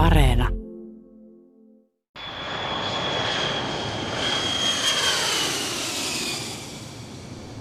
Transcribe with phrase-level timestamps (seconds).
[0.00, 0.48] Areena.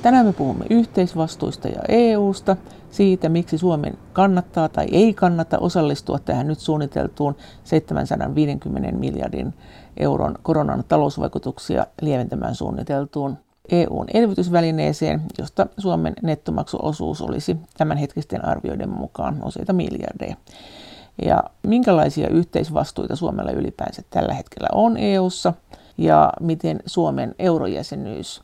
[0.01, 2.55] Tänään me puhumme yhteisvastuista ja EUsta,
[2.91, 9.53] siitä miksi Suomen kannattaa tai ei kannata osallistua tähän nyt suunniteltuun 750 miljardin
[9.97, 13.37] euron koronan talousvaikutuksia lieventämään suunniteltuun
[13.71, 20.35] EUn elvytysvälineeseen, josta Suomen nettomaksuosuus olisi tämänhetkisten arvioiden mukaan useita miljardeja.
[21.25, 25.53] Ja minkälaisia yhteisvastuita Suomella ylipäänsä tällä hetkellä on EUssa
[25.97, 28.41] ja miten Suomen eurojäsenyys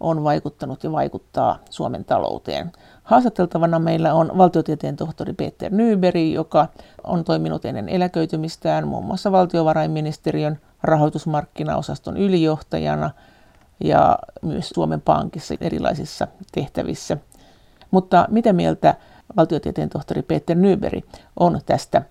[0.00, 2.72] on vaikuttanut ja vaikuttaa Suomen talouteen.
[3.02, 6.68] Haastateltavana meillä on valtiotieteen tohtori Peter Nyberi, joka
[7.04, 13.10] on toiminut ennen eläköitymistään muun muassa valtiovarainministeriön rahoitusmarkkinaosaston ylijohtajana
[13.84, 17.16] ja myös Suomen Pankissa erilaisissa tehtävissä.
[17.90, 18.94] Mutta mitä mieltä
[19.36, 21.04] valtiotieteen tohtori Peter Nyberi
[21.36, 22.02] on tästä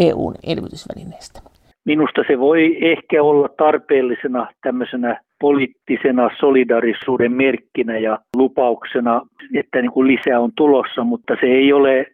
[0.00, 1.40] EUn elvytysvälineestä?
[1.84, 9.22] Minusta se voi ehkä olla tarpeellisena tämmöisenä poliittisena solidarisuuden merkkinä ja lupauksena,
[9.54, 12.06] että niin kuin lisää on tulossa, mutta se ei ole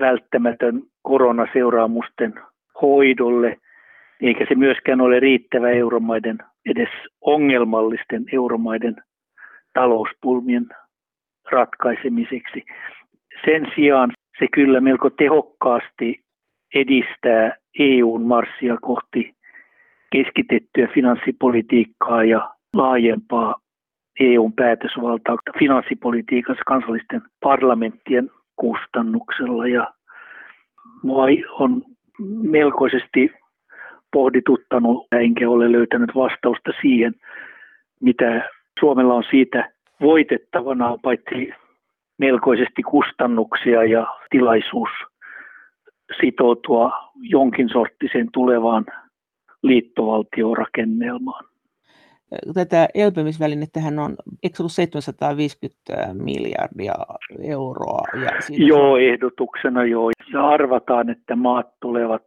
[0.00, 2.34] välttämätön koronaseuraamusten
[2.82, 3.56] hoidolle,
[4.20, 6.88] eikä se myöskään ole riittävä euromaiden, edes
[7.20, 8.96] ongelmallisten euromaiden
[9.74, 10.66] talouspulmien
[11.50, 12.64] ratkaisemiseksi.
[13.44, 16.23] Sen sijaan se kyllä melko tehokkaasti
[16.74, 19.34] edistää EUn marssia kohti
[20.12, 23.54] keskitettyä finanssipolitiikkaa ja laajempaa
[24.20, 29.66] EUn päätösvaltaa finanssipolitiikassa kansallisten parlamenttien kustannuksella.
[29.66, 29.92] Ja
[31.02, 31.24] mua
[31.58, 31.82] on
[32.42, 33.30] melkoisesti
[34.12, 37.14] pohdituttanut, enkä ole löytänyt vastausta siihen,
[38.00, 41.52] mitä Suomella on siitä voitettavana, paitsi
[42.18, 44.90] melkoisesti kustannuksia ja tilaisuus
[46.20, 48.86] sitoutua jonkin sorttiseen tulevaan
[49.62, 51.44] liittovaltiorakennelmaan.
[52.54, 56.94] Tätä elpymisvälinettähän on, eikö ollut 750 miljardia
[57.42, 58.02] euroa?
[58.24, 60.10] Ja siinä joo, ehdotuksena joo.
[60.32, 62.24] Ja arvataan, että maat tulevat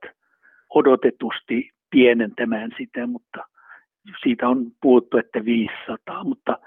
[0.69, 3.43] odotetusti pienentämään sitä, mutta
[4.23, 6.57] siitä on puhuttu, että 500, mutta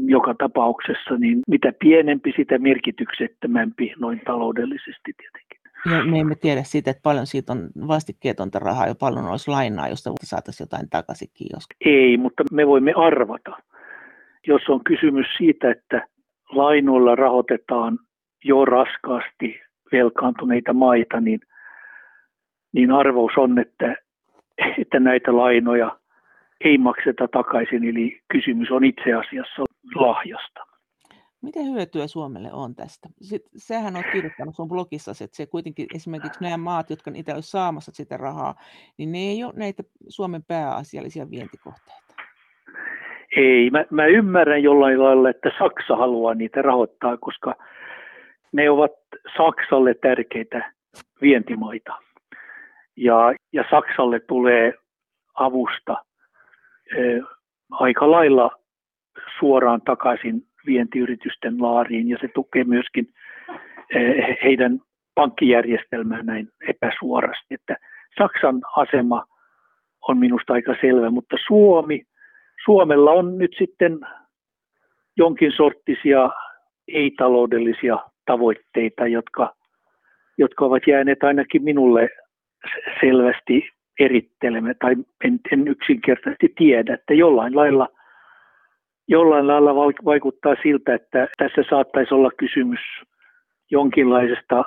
[0.00, 5.45] joka tapauksessa niin mitä pienempi, sitä merkityksettömämpi noin taloudellisesti tietenkin.
[5.90, 9.88] Ja me emme tiedä siitä, että paljon siitä on vastikkeetonta rahaa ja paljon olisi lainaa,
[9.88, 11.76] josta saataisiin jotain takaisinkin joskus.
[11.84, 13.50] Ei, mutta me voimme arvata.
[14.46, 16.08] Jos on kysymys siitä, että
[16.52, 17.98] lainoilla rahoitetaan
[18.44, 19.60] jo raskaasti
[19.92, 21.40] velkaantuneita maita, niin,
[22.72, 23.96] niin arvous on, että,
[24.80, 25.98] että näitä lainoja
[26.64, 29.64] ei makseta takaisin, eli kysymys on itse asiassa
[29.94, 30.75] lahjasta.
[31.46, 33.08] Mitä hyötyä Suomelle on tästä?
[33.20, 37.50] Sitten, sähän on kirjoittanut sun blogissa, että se kuitenkin esimerkiksi nämä maat, jotka niitä olisi
[37.50, 38.54] saamassa sitä rahaa,
[38.98, 42.14] niin ne ei ole näitä Suomen pääasiallisia vientikohteita.
[43.36, 47.54] Ei, mä, mä ymmärrän jollain lailla, että Saksa haluaa niitä rahoittaa, koska
[48.52, 48.92] ne ovat
[49.36, 50.72] Saksalle tärkeitä
[51.22, 51.94] vientimaita.
[52.96, 54.74] Ja, ja Saksalle tulee
[55.34, 55.96] avusta
[56.96, 57.22] eh,
[57.70, 58.50] aika lailla
[59.38, 63.08] suoraan takaisin vientiyritysten laariin ja se tukee myöskin
[63.94, 64.80] eh, heidän
[65.14, 67.54] pankkijärjestelmää näin epäsuorasti.
[67.54, 67.76] Että
[68.18, 69.24] Saksan asema
[70.08, 72.02] on minusta aika selvä, mutta Suomi,
[72.64, 73.98] Suomella on nyt sitten
[75.16, 76.30] jonkin sorttisia
[76.88, 79.54] ei-taloudellisia tavoitteita, jotka,
[80.38, 82.08] jotka ovat jääneet ainakin minulle
[83.00, 83.68] selvästi
[84.00, 87.88] erittelemään, tai en, en yksinkertaisesti tiedä, että jollain lailla
[89.08, 89.74] jollain lailla
[90.04, 92.80] vaikuttaa siltä, että tässä saattaisi olla kysymys
[93.70, 94.64] jonkinlaisesta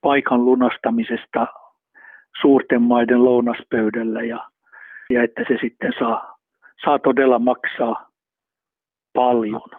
[0.00, 1.46] paikan lunastamisesta
[2.40, 4.50] suurten maiden lounaspöydällä ja,
[5.10, 6.38] ja että se sitten saa,
[6.84, 8.10] saa todella maksaa
[9.12, 9.70] paljon.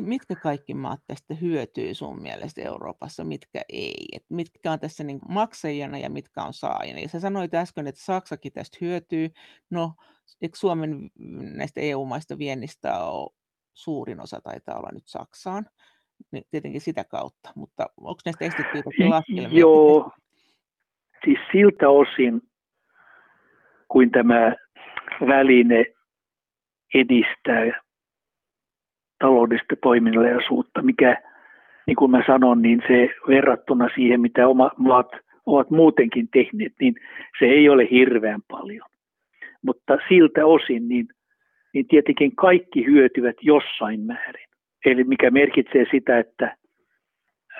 [0.00, 4.06] Mitkä kaikki maat tästä hyötyy sun mielestä Euroopassa, mitkä ei?
[4.16, 7.00] Et mitkä on tässä niin maksajana ja mitkä on saajana?
[7.00, 9.28] Ja sä sanoit äsken, että Saksakin tästä hyötyy.
[9.70, 9.92] No,
[10.42, 11.10] eikö Suomen
[11.56, 13.30] näistä EU-maista viennistä ole
[13.74, 15.66] suurin osa taitaa olla nyt Saksaan?
[16.32, 19.58] Niin tietenkin sitä kautta, mutta onko näistä estetty laskelmia?
[19.58, 20.10] Joo,
[21.24, 22.40] siis siltä osin,
[23.88, 24.54] kuin tämä
[25.28, 25.84] väline
[26.94, 27.80] edistää
[29.18, 31.22] taloudellista toiminnallisuutta, mikä,
[31.86, 35.08] niin kuin mä sanon, niin se verrattuna siihen, mitä omat maat
[35.46, 36.94] ovat muutenkin tehneet, niin
[37.38, 38.88] se ei ole hirveän paljon.
[39.66, 41.08] Mutta siltä osin, niin,
[41.74, 44.48] niin tietenkin kaikki hyötyvät jossain määrin.
[44.84, 46.56] Eli mikä merkitsee sitä, että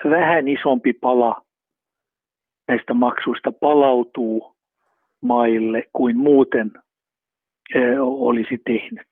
[0.03, 1.41] vähän isompi pala
[2.67, 4.55] näistä maksuista palautuu
[5.21, 6.71] maille kuin muuten
[7.99, 9.07] olisi tehnyt.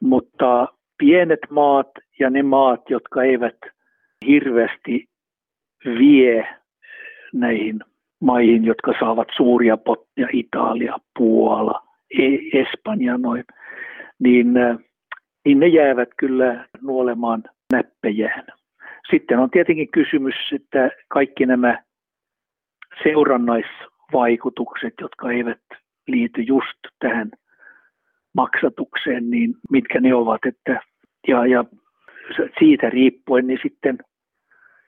[0.00, 0.68] Mutta
[0.98, 3.56] pienet maat ja ne maat, jotka eivät
[4.26, 5.08] hirveästi
[5.84, 6.48] vie
[7.32, 7.80] näihin
[8.20, 11.82] maihin, jotka saavat suuria pottia, Italia, Puola,
[12.52, 13.44] Espanja noin,
[14.18, 14.54] niin,
[15.44, 17.42] niin ne jäävät kyllä nuolemaan
[17.72, 18.46] näppejään.
[19.10, 21.82] Sitten on tietenkin kysymys, että kaikki nämä
[23.02, 25.62] seurannaisvaikutukset, jotka eivät
[26.06, 27.30] liity just tähän
[28.34, 30.80] maksatukseen, niin mitkä ne ovat, että
[31.28, 31.64] ja, ja
[32.58, 33.98] siitä riippuen niin sitten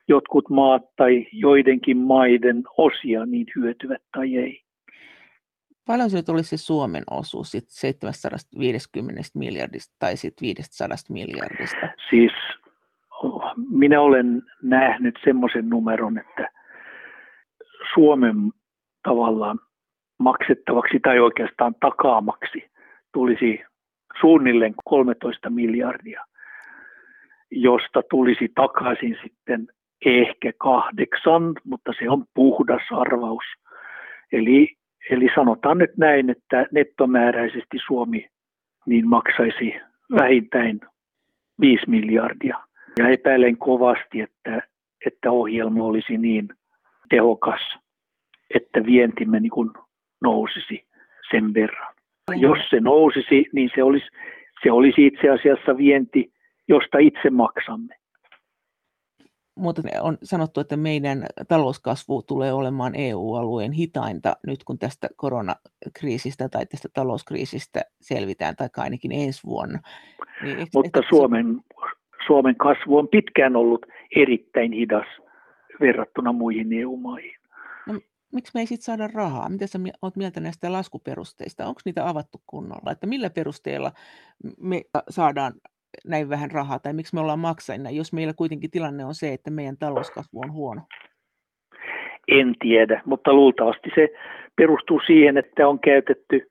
[0.08, 4.60] jotkut maat tai joidenkin maiden osia niin hyötyvät tai ei.
[5.86, 11.88] Paljon se olisi Suomen osuus sit 750 miljardista tai sit 500 miljardista?
[12.10, 12.32] Siis
[13.70, 16.48] minä olen nähnyt semmoisen numeron, että
[17.94, 18.36] Suomen
[19.02, 19.58] tavallaan
[20.18, 22.70] maksettavaksi tai oikeastaan takaamaksi
[23.12, 23.60] tulisi
[24.20, 26.24] suunnilleen 13 miljardia,
[27.50, 29.68] josta tulisi takaisin sitten
[30.06, 33.44] ehkä kahdeksan, mutta se on puhdas arvaus.
[34.32, 34.76] Eli,
[35.10, 38.28] eli sanotaan nyt näin, että nettomääräisesti Suomi
[38.86, 39.74] niin maksaisi
[40.18, 40.80] vähintään
[41.60, 42.58] 5 miljardia.
[42.98, 44.62] Ja epäilen kovasti, että,
[45.06, 46.48] että ohjelma olisi niin
[47.10, 47.60] tehokas,
[48.54, 49.70] että vientimme niin kuin
[50.22, 50.86] nousisi
[51.30, 51.94] sen verran.
[52.36, 54.06] Jos se nousisi, niin se olisi,
[54.62, 56.32] se olisi itse asiassa vienti,
[56.68, 57.94] josta itse maksamme.
[59.54, 66.66] Mutta on sanottu, että meidän talouskasvu tulee olemaan EU-alueen hitainta nyt, kun tästä koronakriisistä tai
[66.66, 69.78] tästä talouskriisistä selvitään, tai ainakin ensi vuonna.
[70.42, 71.60] Niin, eikö, Mutta eikö, Suomen,
[72.26, 75.06] Suomen kasvu on pitkään ollut erittäin hidas
[75.80, 77.36] verrattuna muihin EU-maihin.
[77.86, 78.00] No,
[78.32, 79.48] miksi me ei sitten saada rahaa?
[79.48, 81.66] Mitä sä olet mieltä näistä laskuperusteista?
[81.66, 82.92] Onko niitä avattu kunnolla?
[82.92, 83.92] Että millä perusteella
[84.60, 85.52] me saadaan
[86.06, 89.50] näin vähän rahaa, tai miksi me ollaan maksajina, jos meillä kuitenkin tilanne on se, että
[89.50, 90.82] meidän talouskasvu on huono?
[92.28, 94.08] En tiedä, mutta luultavasti se
[94.56, 96.50] perustuu siihen, että on käytetty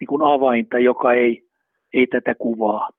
[0.00, 1.48] niin kuin avainta, joka ei,
[1.92, 2.90] ei tätä kuvaa.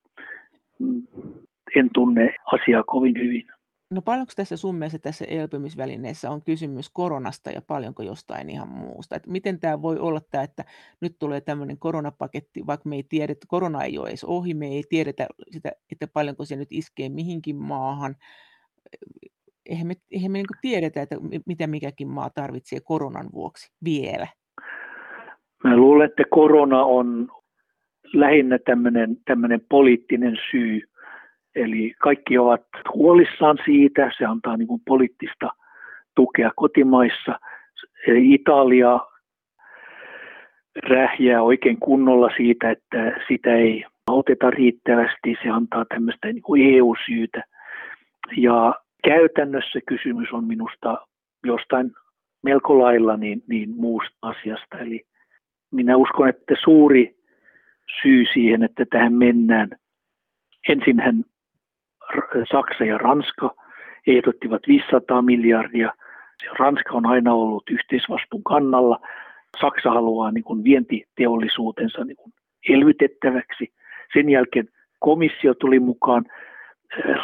[1.76, 3.57] En tunne asiaa kovin hyvin.
[3.92, 9.16] No paljonko tässä sun mielestä tässä elpymisvälineessä on kysymys koronasta ja paljonko jostain ihan muusta?
[9.16, 10.64] Että miten tämä voi olla tämä, että
[11.02, 14.68] nyt tulee tämmöinen koronapaketti, vaikka me ei tiedä, että korona ei ole edes ohi, me
[14.68, 18.16] ei tiedetä sitä, että paljonko se nyt iskee mihinkin maahan.
[19.66, 24.28] Eihän me, eihän me niin tiedetä, että mitä mikäkin maa tarvitsee koronan vuoksi vielä.
[25.64, 27.28] Mä luulen, että korona on
[28.14, 30.82] lähinnä tämmöinen, tämmöinen poliittinen syy
[31.58, 35.50] Eli kaikki ovat huolissaan siitä, se antaa niin kuin poliittista
[36.16, 37.40] tukea kotimaissa.
[38.08, 39.00] Italia
[40.84, 47.44] rähjää oikein kunnolla siitä, että sitä ei oteta riittävästi, se antaa tämmöistä niin kuin EU-syytä.
[48.38, 51.08] Ja käytännössä kysymys on minusta
[51.46, 51.92] jostain
[52.44, 54.80] melko lailla niin, niin muusta asiasta.
[54.80, 55.06] Eli
[55.72, 57.16] minä uskon, että suuri
[58.02, 59.70] syy siihen, että tähän mennään,
[60.70, 61.24] ensinhän
[62.52, 63.56] Saksa ja Ranska
[64.08, 65.94] ehdottivat 500 miljardia.
[66.60, 69.00] Ranska on aina ollut yhteisvastuun kannalla.
[69.62, 72.34] Saksa haluaa niin kuin vientiteollisuutensa niin kuin
[72.70, 73.74] elvytettäväksi.
[74.14, 76.26] Sen jälkeen komissio tuli mukaan.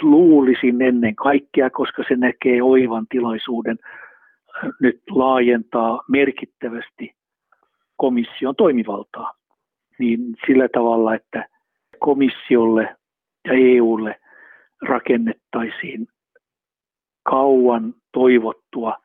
[0.02, 3.78] Luulisin ennen kaikkea, koska se näkee oivan tilaisuuden
[4.82, 7.16] nyt laajentaa merkittävästi
[7.98, 9.34] komission toimivaltaa.
[10.00, 11.48] Niin sillä tavalla, että
[12.00, 12.96] komissiolle
[13.46, 14.16] ja EUlle
[14.88, 16.08] rakennettaisiin
[17.24, 18.98] kauan toivottua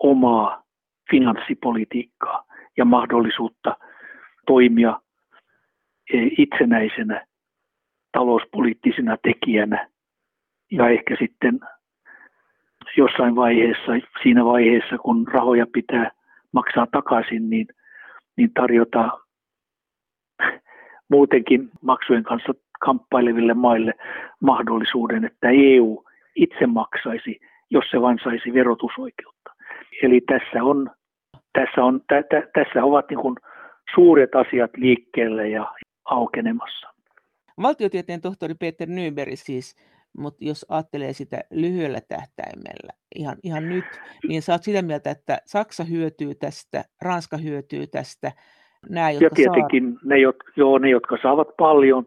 [0.00, 0.62] omaa
[1.10, 2.44] finanssipolitiikkaa
[2.76, 3.76] ja mahdollisuutta
[4.46, 5.00] toimia
[6.12, 7.26] e, itsenäisenä
[8.12, 9.88] talouspoliittisena tekijänä.
[10.72, 11.60] Ja ehkä sitten
[12.96, 13.92] jossain vaiheessa,
[14.22, 16.10] siinä vaiheessa kun rahoja pitää
[16.52, 17.66] maksaa takaisin, niin,
[18.36, 19.10] niin tarjota
[21.10, 23.92] muutenkin maksujen kanssa kamppaileville maille
[24.40, 26.04] mahdollisuuden, että EU
[26.34, 27.40] itse maksaisi,
[27.70, 29.50] jos se vain saisi verotusoikeutta.
[30.02, 30.90] Eli tässä, on,
[31.52, 33.36] tässä, on, tä, tä, tässä ovat niin kuin
[33.94, 36.88] suuret asiat liikkeelle ja aukenemassa.
[37.62, 39.76] Valtiotieteen tohtori Peter Nyberg siis,
[40.18, 43.84] mutta jos ajattelee sitä lyhyellä tähtäimellä, ihan, ihan nyt,
[44.28, 48.32] niin saat sitä mieltä, että Saksa hyötyy tästä, Ranska hyötyy tästä,
[48.90, 50.00] nämä, jotka ja tietenkin saa...
[50.04, 52.06] ne, jotka, joo, ne, jotka saavat paljon,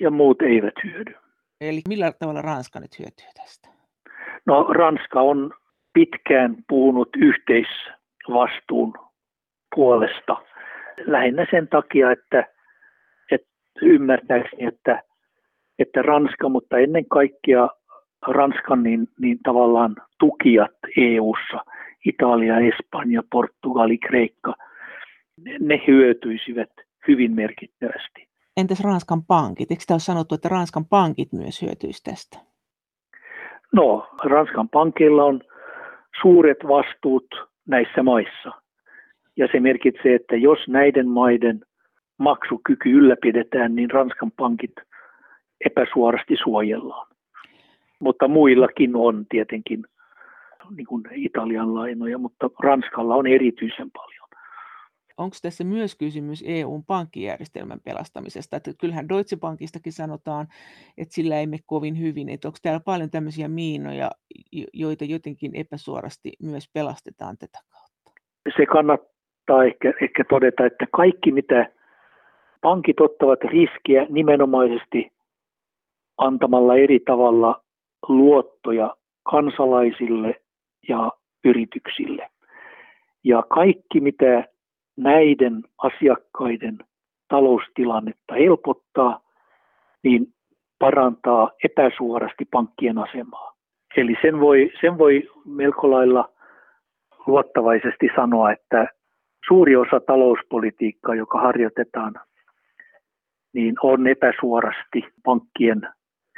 [0.00, 1.14] ja muut eivät hyödy.
[1.60, 3.68] Eli millä tavalla Ranska nyt hyötyy tästä?
[4.46, 5.50] No Ranska on
[5.92, 8.94] pitkään puhunut yhteisvastuun
[9.74, 10.36] puolesta.
[11.06, 12.46] Lähinnä sen takia, että,
[13.30, 13.48] että
[13.82, 15.02] ymmärtääkseni, että,
[15.78, 17.68] että Ranska, mutta ennen kaikkea
[18.28, 21.64] Ranskan niin, niin tavallaan tukijat EU-ssa,
[22.04, 24.54] Italia, Espanja, Portugali, Kreikka,
[25.60, 26.70] ne hyötyisivät
[27.08, 28.31] hyvin merkittävästi.
[28.56, 29.70] Entäs Ranskan pankit?
[29.70, 32.38] Eikö tämä ole sanottu, että Ranskan pankit myös hyötyisivät tästä?
[33.72, 35.40] No, Ranskan pankilla on
[36.22, 37.26] suuret vastuut
[37.66, 38.52] näissä maissa.
[39.36, 41.60] Ja se merkitsee, että jos näiden maiden
[42.18, 44.72] maksukyky ylläpidetään, niin Ranskan pankit
[45.64, 47.06] epäsuorasti suojellaan.
[48.00, 49.84] Mutta muillakin on tietenkin
[50.76, 54.21] niin kuin Italian lainoja, mutta Ranskalla on erityisen paljon.
[55.22, 58.56] Onko tässä myös kysymys EUn pankkijärjestelmän pelastamisesta?
[58.56, 60.46] Että kyllähän Deutsche Bankistakin sanotaan,
[60.98, 62.28] että sillä ei mene kovin hyvin.
[62.28, 64.10] Että onko täällä paljon tämmöisiä miinoja,
[64.72, 68.20] joita jotenkin epäsuorasti myös pelastetaan tätä kautta?
[68.56, 71.72] Se kannattaa ehkä, ehkä todeta, että kaikki mitä
[72.60, 75.12] pankit ottavat riskiä nimenomaisesti
[76.18, 77.62] antamalla eri tavalla
[78.08, 78.96] luottoja
[79.30, 80.34] kansalaisille
[80.88, 81.10] ja
[81.44, 82.28] yrityksille.
[83.24, 84.44] Ja kaikki, mitä
[84.96, 86.78] näiden asiakkaiden
[87.28, 89.20] taloustilannetta helpottaa,
[90.02, 90.26] niin
[90.78, 93.52] parantaa epäsuorasti pankkien asemaa.
[93.96, 96.28] Eli sen voi, sen voi melko lailla
[97.26, 98.88] luottavaisesti sanoa, että
[99.48, 102.14] suuri osa talouspolitiikkaa, joka harjoitetaan,
[103.52, 105.88] niin on epäsuorasti pankkien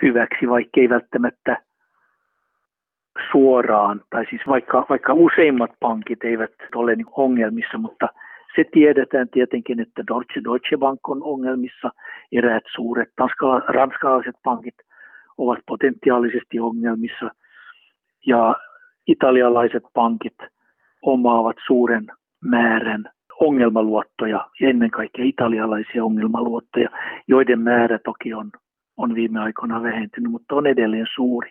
[0.03, 1.63] hyväksi, vaikka ei välttämättä
[3.33, 8.09] suoraan, tai siis vaikka, vaikka useimmat pankit eivät ole niin ongelmissa, mutta
[8.57, 11.91] se tiedetään tietenkin, että Deutsche, Deutsche Bank on ongelmissa,
[12.33, 14.75] eräät suuret tanskala, ranskalaiset pankit
[15.39, 17.31] ovat potentiaalisesti ongelmissa,
[18.27, 18.57] ja
[19.07, 20.39] italialaiset pankit
[21.03, 22.07] omaavat suuren
[22.45, 23.05] määrän
[23.41, 26.89] ongelmaluottoja, ja ennen kaikkea italialaisia ongelmaluottoja,
[27.29, 28.51] joiden määrä toki on,
[28.97, 31.51] on viime aikoina vähentynyt, mutta on edelleen suuri.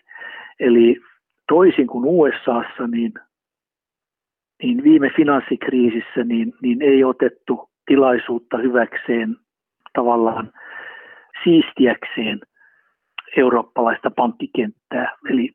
[0.60, 0.96] Eli
[1.48, 3.12] toisin kuin USAssa, niin,
[4.62, 9.36] niin viime finanssikriisissä niin, niin ei otettu tilaisuutta hyväkseen
[9.92, 10.52] tavallaan
[11.44, 12.40] siistiäkseen
[13.36, 15.50] eurooppalaista pankkikenttää, eli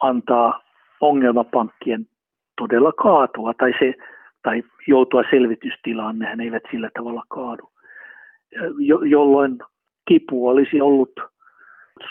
[0.00, 0.62] antaa
[1.00, 2.06] ongelmapankkien
[2.60, 3.94] todella kaatua tai, se,
[4.42, 7.70] tai joutua selvitystilaan, nehän eivät sillä tavalla kaadu,
[8.78, 9.58] jo, jolloin
[10.08, 11.12] kipu olisi ollut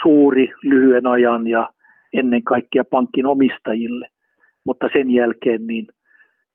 [0.01, 1.69] suuri lyhyen ajan ja
[2.13, 4.07] ennen kaikkea pankin omistajille,
[4.67, 5.87] mutta sen jälkeen niin,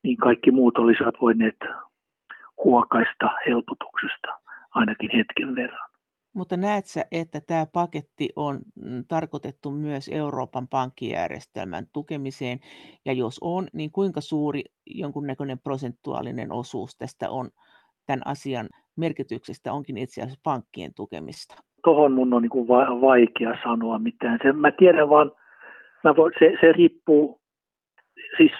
[0.03, 1.59] niin kaikki muut olisivat voineet
[2.63, 4.27] huokaista helpotuksesta
[4.75, 5.89] ainakin hetken verran.
[6.35, 12.59] Mutta näet sä, että tämä paketti on mm, tarkoitettu myös Euroopan pankkijärjestelmän tukemiseen,
[13.05, 17.49] ja jos on, niin kuinka suuri jonkunnäköinen prosentuaalinen osuus tästä on
[18.05, 21.55] tämän asian merkityksestä onkin itse asiassa pankkien tukemista?
[21.83, 22.67] Tuohon mun on niin
[23.01, 24.39] vaikea sanoa mitään.
[24.43, 25.31] Se, mä tiedän vaan
[26.03, 27.41] Mä voin, se, se riippuu,
[28.37, 28.51] siis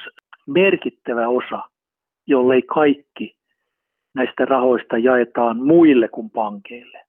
[0.47, 1.61] merkittävä osa,
[2.27, 3.35] jollei kaikki
[4.15, 7.01] näistä rahoista jaetaan muille kuin pankeille,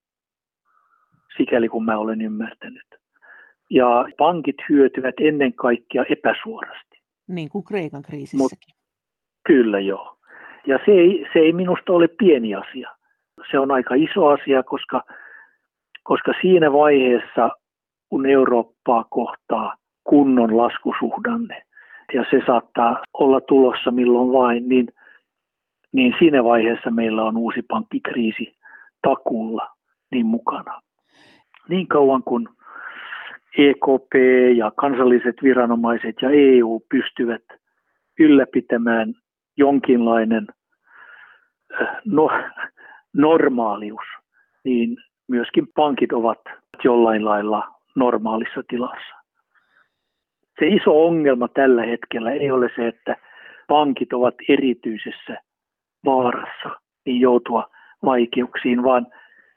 [1.37, 2.87] sikäli kun mä olen ymmärtänyt.
[3.71, 7.03] Ja pankit hyötyvät ennen kaikkea epäsuorasti.
[7.29, 8.75] Niin kuin Kreikan kriisissäkin.
[8.75, 8.81] Mut,
[9.47, 10.17] kyllä joo.
[10.67, 12.91] Ja se ei, se ei minusta ole pieni asia.
[13.51, 15.05] Se on aika iso asia, koska,
[16.03, 17.51] koska siinä vaiheessa,
[18.09, 21.63] kun Eurooppaa kohtaa kunnon laskusuhdanne
[22.15, 24.89] ja se saattaa olla tulossa milloin vain, niin,
[25.93, 28.57] niin siinä vaiheessa meillä on uusi pankkikriisi
[29.03, 29.69] takulla
[30.11, 30.81] niin mukana.
[31.69, 32.49] Niin kauan kuin
[33.59, 34.13] EKP
[34.57, 37.45] ja kansalliset viranomaiset ja EU pystyvät
[38.19, 39.15] ylläpitämään
[39.57, 40.47] jonkinlainen
[41.83, 42.31] äh, no,
[43.13, 44.07] normaalius,
[44.65, 44.97] niin
[45.29, 46.41] myöskin pankit ovat
[46.85, 49.24] jollain lailla normaalissa tilassa
[50.59, 53.17] se iso ongelma tällä hetkellä ei ole se, että
[53.69, 55.41] pankit ovat erityisessä
[56.05, 57.71] vaarassa niin joutua
[58.05, 59.07] vaikeuksiin, vaan,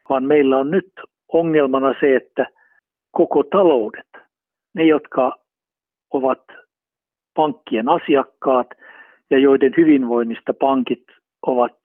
[0.09, 0.91] vaan meillä on nyt
[1.33, 2.45] ongelmana se, että
[3.11, 4.07] koko taloudet,
[4.75, 5.35] ne jotka
[6.13, 6.43] ovat
[7.35, 8.67] pankkien asiakkaat
[9.29, 11.03] ja joiden hyvinvoinnista pankit
[11.41, 11.77] ovat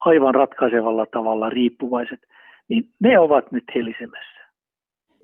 [0.00, 2.20] aivan ratkaisevalla tavalla riippuvaiset,
[2.68, 4.37] niin ne ovat nyt helisemässä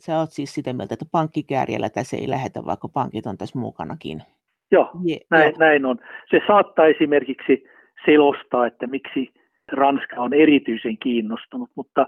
[0.07, 4.23] sä oot siis sitä mieltä, että pankkikääriällä tässä ei lähetä, vaikka pankit on tässä mukanakin.
[4.71, 5.59] Joo, Je, näin, jo.
[5.59, 5.99] näin on.
[6.31, 7.65] Se saattaa esimerkiksi
[8.05, 9.35] selostaa, että miksi
[9.73, 12.07] Ranska on erityisen kiinnostunut, mutta,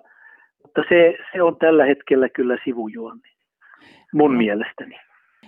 [0.63, 3.29] mutta se, se on tällä hetkellä kyllä sivujuonni,
[4.15, 4.39] mun no.
[4.39, 4.97] mielestäni.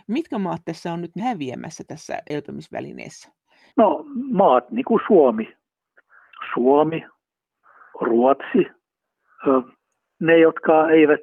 [0.09, 3.33] Mitkä maat tässä on nyt häviämässä tässä elpymisvälineessä?
[3.77, 5.57] No maat niin kuin Suomi.
[6.55, 7.05] Suomi,
[8.01, 8.67] Ruotsi,
[10.21, 11.21] ne, jotka eivät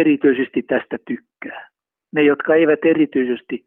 [0.00, 1.68] erityisesti tästä tykkää.
[2.12, 3.66] Ne, jotka eivät erityisesti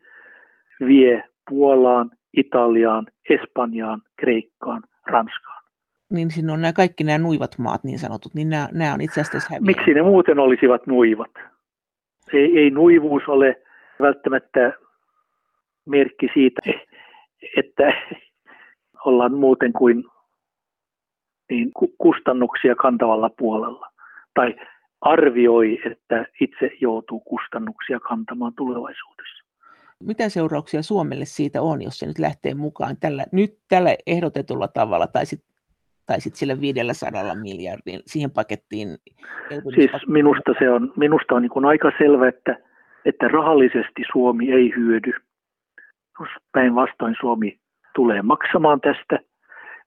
[0.88, 5.64] vie Puolaan, Italiaan, Espanjaan, Kreikkaan, Ranskaan.
[6.14, 9.22] Niin siinä on nämä kaikki nämä nuivat maat niin sanotut, niin nämä, nämä on itse
[9.22, 9.66] asiassa häviä.
[9.66, 11.32] Miksi ne muuten olisivat nuivat?
[12.34, 13.62] Ei, ei nuivuus ole
[14.00, 14.74] välttämättä
[15.86, 16.62] merkki siitä,
[17.58, 17.94] että
[19.06, 20.04] ollaan muuten kuin
[21.50, 23.92] niin kustannuksia kantavalla puolella.
[24.34, 24.56] Tai
[25.02, 29.44] arvioi, että itse joutuu kustannuksia kantamaan tulevaisuudessa.
[30.04, 35.08] Mitä seurauksia Suomelle siitä on, jos se nyt lähtee mukaan tällä, nyt tällä ehdotetulla tavalla
[35.08, 35.58] tai sitten
[36.08, 38.88] tai sit sillä 500 miljardin siihen pakettiin?
[39.76, 42.58] Siis minusta se on, minusta on niin aika selvä, että,
[43.06, 45.14] että rahallisesti Suomi ei hyödy.
[46.52, 47.60] Päinvastoin Suomi
[47.96, 49.20] tulee maksamaan tästä.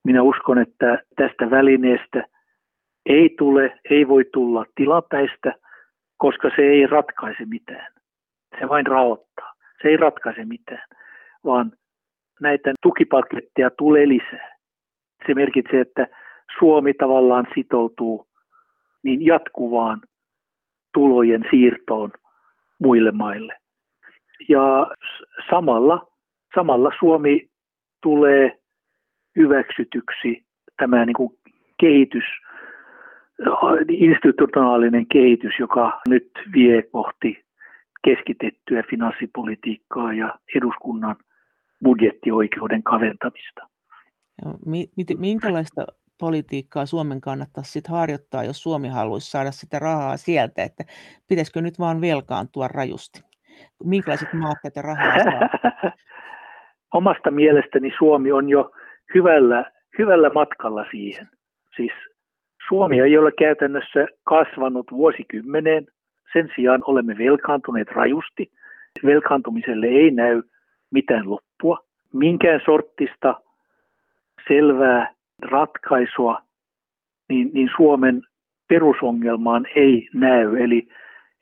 [0.05, 2.25] Minä uskon, että tästä välineestä
[3.07, 5.55] ei tule, ei voi tulla tilapäistä,
[6.17, 7.93] koska se ei ratkaise mitään.
[8.61, 9.53] Se vain rahoittaa.
[9.83, 10.89] Se ei ratkaise mitään,
[11.45, 11.73] vaan
[12.41, 14.57] näitä tukipaketteja tulee lisää.
[15.27, 16.07] Se merkitsee, että
[16.59, 18.27] Suomi tavallaan sitoutuu
[19.03, 20.01] niin jatkuvaan
[20.95, 22.11] tulojen siirtoon
[22.79, 23.57] muille maille.
[24.49, 24.87] Ja
[25.51, 26.07] samalla,
[26.55, 27.49] samalla Suomi
[28.03, 28.59] tulee
[29.37, 30.45] hyväksytyksi
[30.77, 31.39] tämä niin kuin
[31.81, 32.25] kehitys,
[33.89, 37.45] institutionaalinen kehitys, joka nyt vie kohti
[38.05, 41.17] keskitettyä finanssipolitiikkaa ja eduskunnan
[41.85, 43.69] budjettioikeuden kaventamista.
[45.19, 45.87] Minkälaista
[46.21, 50.85] politiikkaa Suomen kannattaisi sit harjoittaa, jos Suomi haluaisi saada sitä rahaa sieltä, että
[51.29, 53.21] pitäisikö nyt vaan velkaantua rajusti?
[53.85, 55.71] Minkälaiset maat tätä rahaa saa?
[56.95, 58.71] Omasta mielestäni Suomi on jo
[59.15, 61.29] hyvällä, hyvällä matkalla siihen.
[61.77, 61.93] Siis
[62.71, 65.87] Suomi ei ole käytännössä kasvanut vuosikymmeneen.
[66.33, 68.51] Sen sijaan olemme velkaantuneet rajusti.
[69.05, 70.43] Velkaantumiselle ei näy
[70.91, 71.79] mitään loppua.
[72.13, 73.35] Minkään sortista
[74.49, 76.43] selvää ratkaisua
[77.29, 78.23] niin, niin Suomen
[78.69, 80.63] perusongelmaan ei näy.
[80.63, 80.89] Eli,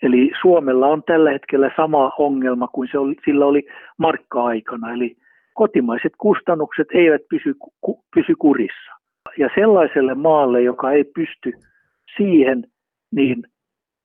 [0.02, 3.66] eli Suomella on tällä hetkellä sama ongelma kuin se oli, sillä oli
[3.98, 4.92] markka-aikana.
[4.92, 5.16] Eli
[5.54, 7.54] kotimaiset kustannukset eivät pysy,
[8.14, 8.97] pysy kurissa.
[9.36, 11.52] Ja sellaiselle maalle, joka ei pysty
[12.16, 12.64] siihen,
[13.14, 13.42] niin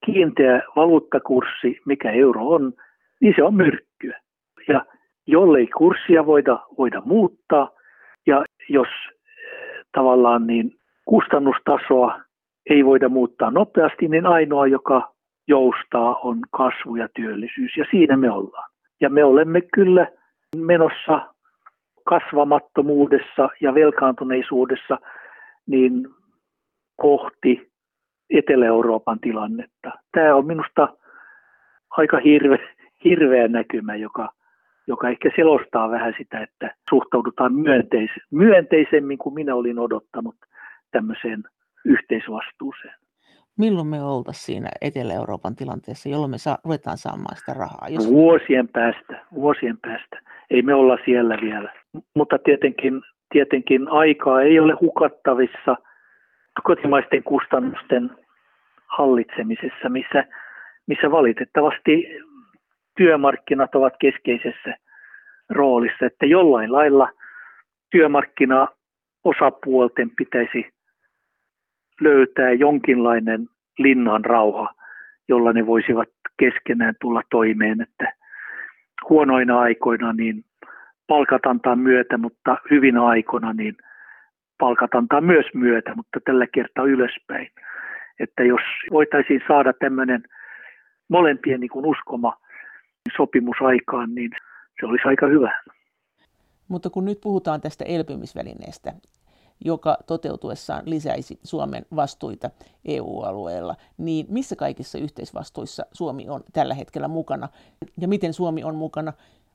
[0.05, 2.73] kiinteä valuuttakurssi, mikä euro on,
[3.21, 4.19] niin se on myrkkyä.
[4.67, 4.85] Ja
[5.27, 7.69] jollei kurssia voida, voida muuttaa,
[8.27, 10.71] ja jos eh, tavallaan niin
[11.05, 12.19] kustannustasoa
[12.69, 15.13] ei voida muuttaa nopeasti, niin ainoa, joka
[15.47, 18.69] joustaa, on kasvu ja työllisyys, ja siinä me ollaan.
[19.01, 20.07] Ja me olemme kyllä
[20.55, 21.32] menossa
[22.05, 24.97] kasvamattomuudessa ja velkaantuneisuudessa
[25.67, 26.07] niin
[26.95, 27.71] kohti
[28.29, 29.91] Etelä-Euroopan tilannetta.
[30.11, 30.87] Tämä on minusta
[31.89, 32.57] aika hirve,
[33.03, 34.29] hirveä näkymä, joka,
[34.87, 40.35] joka ehkä selostaa vähän sitä, että suhtaudutaan myönteis, myönteisemmin kuin minä olin odottanut
[40.91, 41.43] tämmöiseen
[41.85, 42.93] yhteisvastuuseen.
[43.57, 47.89] Milloin me oltaisiin siinä Etelä-Euroopan tilanteessa, jolloin me saa, ruvetaan saamaan sitä rahaa?
[47.89, 48.07] Jos...
[48.07, 50.19] Vuosien päästä, vuosien päästä.
[50.49, 51.73] Ei me olla siellä vielä.
[52.15, 53.01] Mutta tietenkin,
[53.31, 55.75] tietenkin aikaa ei ole hukattavissa
[56.63, 58.09] kotimaisten kustannusten
[58.87, 60.25] hallitsemisessa, missä,
[60.87, 62.07] missä valitettavasti
[62.97, 64.75] työmarkkinat ovat keskeisessä
[65.49, 67.09] roolissa, että jollain lailla
[67.91, 70.69] työmarkkinaosapuolten pitäisi
[72.01, 74.73] löytää jonkinlainen linnan rauha,
[75.27, 78.13] jolla ne voisivat keskenään tulla toimeen, että
[79.09, 80.45] huonoina aikoina niin
[81.07, 83.77] palkat antaa myötä, mutta hyvinä aikoina niin
[84.57, 87.49] palkat antaa myös myötä, mutta tällä kertaa ylöspäin.
[88.19, 88.61] Että jos
[88.91, 90.23] voitaisiin saada tämmöinen
[91.09, 92.37] molempien niin kuin uskoma
[93.17, 94.31] sopimus aikaan, niin
[94.79, 95.61] se olisi aika hyvä.
[96.67, 98.93] Mutta kun nyt puhutaan tästä elpymisvälineestä,
[99.65, 102.49] joka toteutuessaan lisäisi Suomen vastuita
[102.85, 107.49] EU-alueella, niin missä kaikissa yhteisvastuissa Suomi on tällä hetkellä mukana
[108.01, 109.13] ja miten Suomi on mukana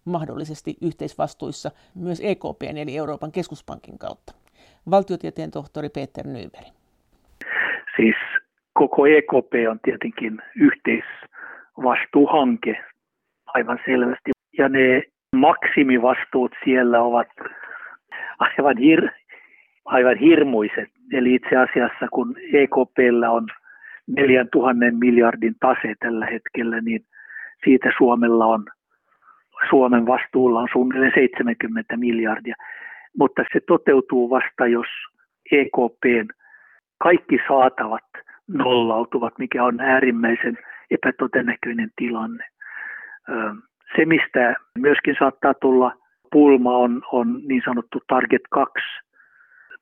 [0.08, 4.32] mahdollisesti yhteisvastuissa myös EKPn eli Euroopan keskuspankin kautta?
[4.90, 6.74] Valtiotieteen tohtori Peter Nyberg.
[7.96, 8.16] Siis
[8.72, 12.84] koko EKP on tietenkin yhteisvastuuhanke
[13.46, 14.30] aivan selvästi.
[14.58, 15.02] Ja ne
[15.36, 17.28] maksimivastuut siellä ovat
[18.38, 19.12] aivan, hir-
[19.84, 20.88] aivan hirmuiset.
[21.12, 23.46] Eli itse asiassa kun EKPllä on
[24.06, 27.04] 4000 miljardin tase tällä hetkellä, niin
[27.64, 28.64] siitä Suomella on
[29.70, 32.54] Suomen vastuulla on suunnilleen 70 miljardia,
[33.18, 34.86] mutta se toteutuu vasta, jos
[35.52, 36.28] EKPn
[37.02, 38.04] kaikki saatavat
[38.48, 40.58] nollautuvat, mikä on äärimmäisen
[40.90, 42.44] epätodennäköinen tilanne.
[43.96, 45.92] Se, mistä myöskin saattaa tulla
[46.32, 48.72] pulma, on, on niin sanottu Target 2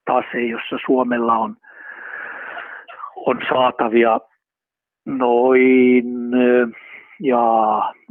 [0.05, 1.57] tase, jossa Suomella on,
[3.17, 4.21] on saatavia
[5.07, 6.05] noin
[7.21, 7.43] ja,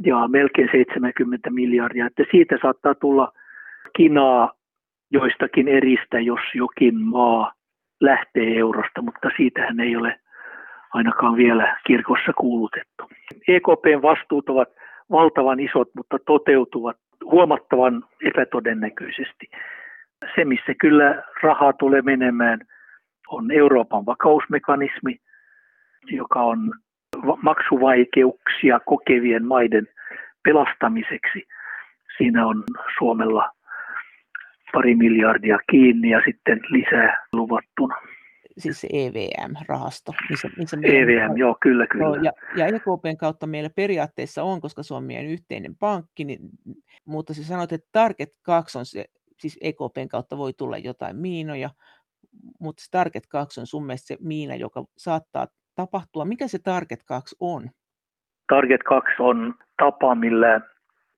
[0.04, 2.06] ja melkein 70 miljardia.
[2.06, 3.32] Että siitä saattaa tulla
[3.96, 4.52] kinaa
[5.10, 7.52] joistakin eristä, jos jokin maa
[8.00, 10.20] lähtee eurosta, mutta siitähän ei ole
[10.94, 13.04] ainakaan vielä kirkossa kuulutettu.
[13.48, 14.68] EKPn vastuut ovat
[15.10, 19.50] valtavan isot, mutta toteutuvat huomattavan epätodennäköisesti.
[20.34, 22.60] Se, missä kyllä rahaa tulee menemään,
[23.28, 25.16] on Euroopan vakausmekanismi,
[26.10, 26.72] joka on
[27.42, 29.88] maksuvaikeuksia kokevien maiden
[30.44, 31.46] pelastamiseksi.
[32.18, 32.64] Siinä on
[32.98, 33.50] Suomella
[34.72, 37.96] pari miljardia kiinni ja sitten lisää luvattuna.
[38.58, 40.12] Siis EVM-rahasto.
[40.30, 42.22] Missä, missä EVM, on, joo, kyllä, kyllä.
[42.22, 46.40] Ja, ja EKPn kautta meillä periaatteessa on, koska se on meidän yhteinen pankki, niin,
[47.04, 49.04] mutta se sanoit, että Target 2 on se,
[49.40, 51.70] siis EKPn kautta voi tulla jotain miinoja,
[52.60, 56.24] mutta se Target 2 on sun mielestä se miina, joka saattaa tapahtua.
[56.24, 57.70] Mikä se Target 2 on?
[58.48, 60.60] Target 2 on tapa, millä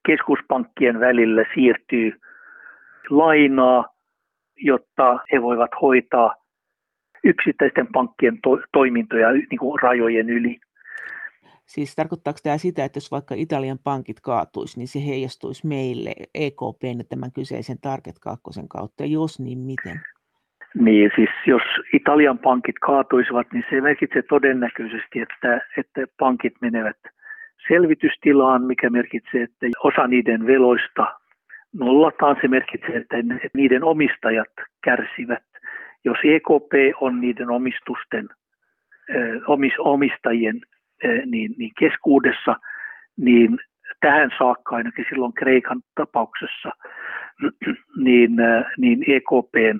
[0.07, 2.19] keskuspankkien välillä siirtyy
[3.09, 3.85] lainaa,
[4.55, 6.35] jotta he voivat hoitaa
[7.23, 10.59] yksittäisten pankkien to- toimintoja niin kuin rajojen yli.
[11.65, 17.05] Siis tarkoittaako tämä sitä, että jos vaikka Italian pankit kaatuisi, niin se heijastuisi meille EKPn
[17.09, 20.01] tämän kyseisen Target 2 kautta, ja jos niin miten?
[20.75, 21.61] Niin, siis jos
[21.93, 26.97] Italian pankit kaatuisivat, niin se merkitsee todennäköisesti, että, että pankit menevät
[27.67, 31.19] selvitystilaan, mikä merkitsee, että osa niiden veloista
[31.73, 32.37] nollataan.
[32.41, 33.17] Se merkitsee, että
[33.53, 34.53] niiden omistajat
[34.83, 35.43] kärsivät.
[36.05, 38.29] Jos EKP on niiden omistusten,
[39.79, 40.61] omistajien
[41.25, 42.55] niin, niin keskuudessa,
[43.17, 43.57] niin
[43.99, 46.69] tähän saakka ainakin silloin Kreikan tapauksessa,
[47.97, 48.31] niin,
[48.77, 49.79] niin EKPn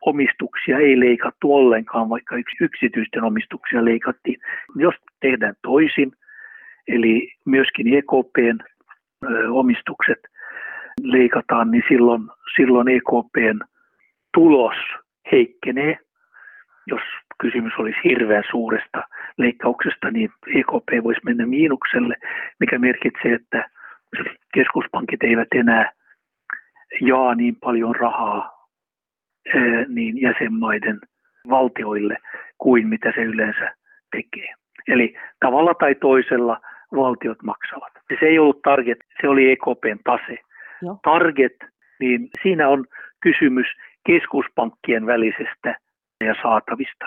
[0.00, 4.40] omistuksia ei leikattu ollenkaan, vaikka yksityisten omistuksia leikattiin.
[4.76, 6.12] Jos tehdään toisin,
[6.88, 8.58] eli myöskin EKPn
[9.50, 10.18] omistukset
[11.02, 12.22] leikataan, niin silloin,
[12.56, 13.60] silloin EKPn
[14.34, 14.76] tulos
[15.32, 15.98] heikkenee.
[16.86, 17.02] Jos
[17.40, 19.02] kysymys olisi hirveän suuresta
[19.36, 22.16] leikkauksesta, niin EKP voisi mennä miinukselle,
[22.60, 23.70] mikä merkitsee, että
[24.54, 25.92] keskuspankit eivät enää
[27.00, 28.59] jaa niin paljon rahaa
[29.88, 30.98] niin jäsenmaiden
[31.50, 32.16] valtioille
[32.58, 33.74] kuin mitä se yleensä
[34.12, 34.54] tekee.
[34.88, 36.60] Eli tavalla tai toisella
[36.96, 37.92] valtiot maksavat.
[38.20, 40.38] Se ei ollut target, se oli EKPn tase.
[40.82, 40.98] Joo.
[41.02, 41.56] Target,
[42.00, 42.86] niin siinä on
[43.20, 43.66] kysymys
[44.06, 45.78] keskuspankkien välisestä
[46.24, 47.06] ja saatavista,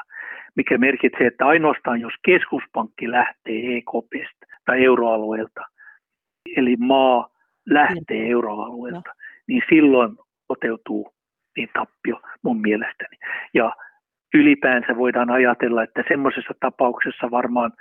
[0.56, 5.62] mikä merkitsee, että ainoastaan jos keskuspankki lähtee EKPstä tai euroalueelta,
[6.58, 7.30] eli maa
[7.70, 9.14] lähtee euroalueelta,
[9.48, 10.18] niin silloin
[10.48, 11.14] toteutuu
[11.58, 13.18] niin tappio mun mielestäni.
[13.54, 13.76] Ja
[14.34, 17.72] ylipäänsä voidaan ajatella, että semmoisessa tapauksessa varmaan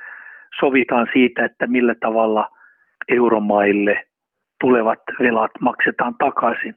[0.60, 2.48] sovitaan siitä, että millä tavalla
[3.08, 4.04] euromaille
[4.60, 6.74] tulevat velat maksetaan takaisin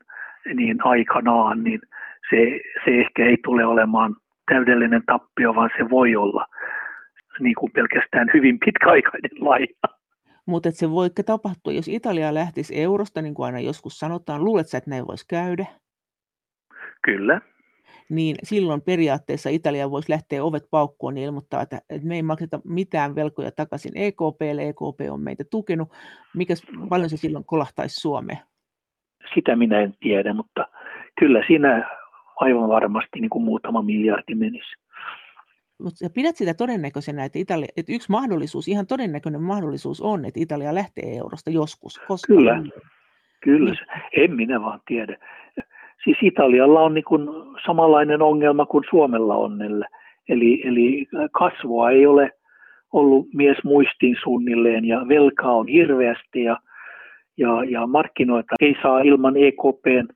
[0.53, 1.81] niin aikanaan, niin
[2.29, 4.15] se, se ehkä ei tule olemaan
[4.51, 6.45] täydellinen tappio, vaan se voi olla
[7.39, 9.95] niin kuin pelkästään hyvin pitkäaikainen laina.
[10.45, 14.89] Mutta se voi tapahtua, jos Italia lähtisi eurosta, niin kuin aina joskus sanotaan, luuletko että
[14.89, 15.65] näin voisi käydä?
[17.05, 17.41] Kyllä.
[18.09, 22.59] Niin silloin periaatteessa Italia voisi lähteä ovet paukkuun ja ilmoittaa, että, että me ei makseta
[22.63, 25.89] mitään velkoja takaisin EKPlle, EKP on meitä tukenut.
[26.35, 28.39] Mikäs, paljon se silloin kolahtaisi Suomeen?
[29.35, 30.67] Sitä minä en tiedä, mutta
[31.19, 31.89] kyllä siinä
[32.35, 34.75] aivan varmasti niin kuin muutama miljardi menisi.
[35.83, 40.75] Mutta pidät sitä todennäköisenä, että, Italia, että yksi mahdollisuus, ihan todennäköinen mahdollisuus on, että Italia
[40.75, 42.01] lähtee eurosta joskus.
[42.07, 42.63] Koska kyllä,
[43.43, 43.71] kyllä.
[43.71, 44.23] Niin.
[44.23, 45.17] En minä vaan tiedä
[46.03, 47.05] siis Italialla on niin
[47.65, 49.61] samanlainen ongelma kuin Suomella on.
[50.29, 52.31] Eli, eli kasvua ei ole
[52.93, 56.59] ollut mies muistiin suunnilleen ja velkaa on hirveästi ja,
[57.37, 60.07] ja, ja markkinoita ei saa ilman EKPn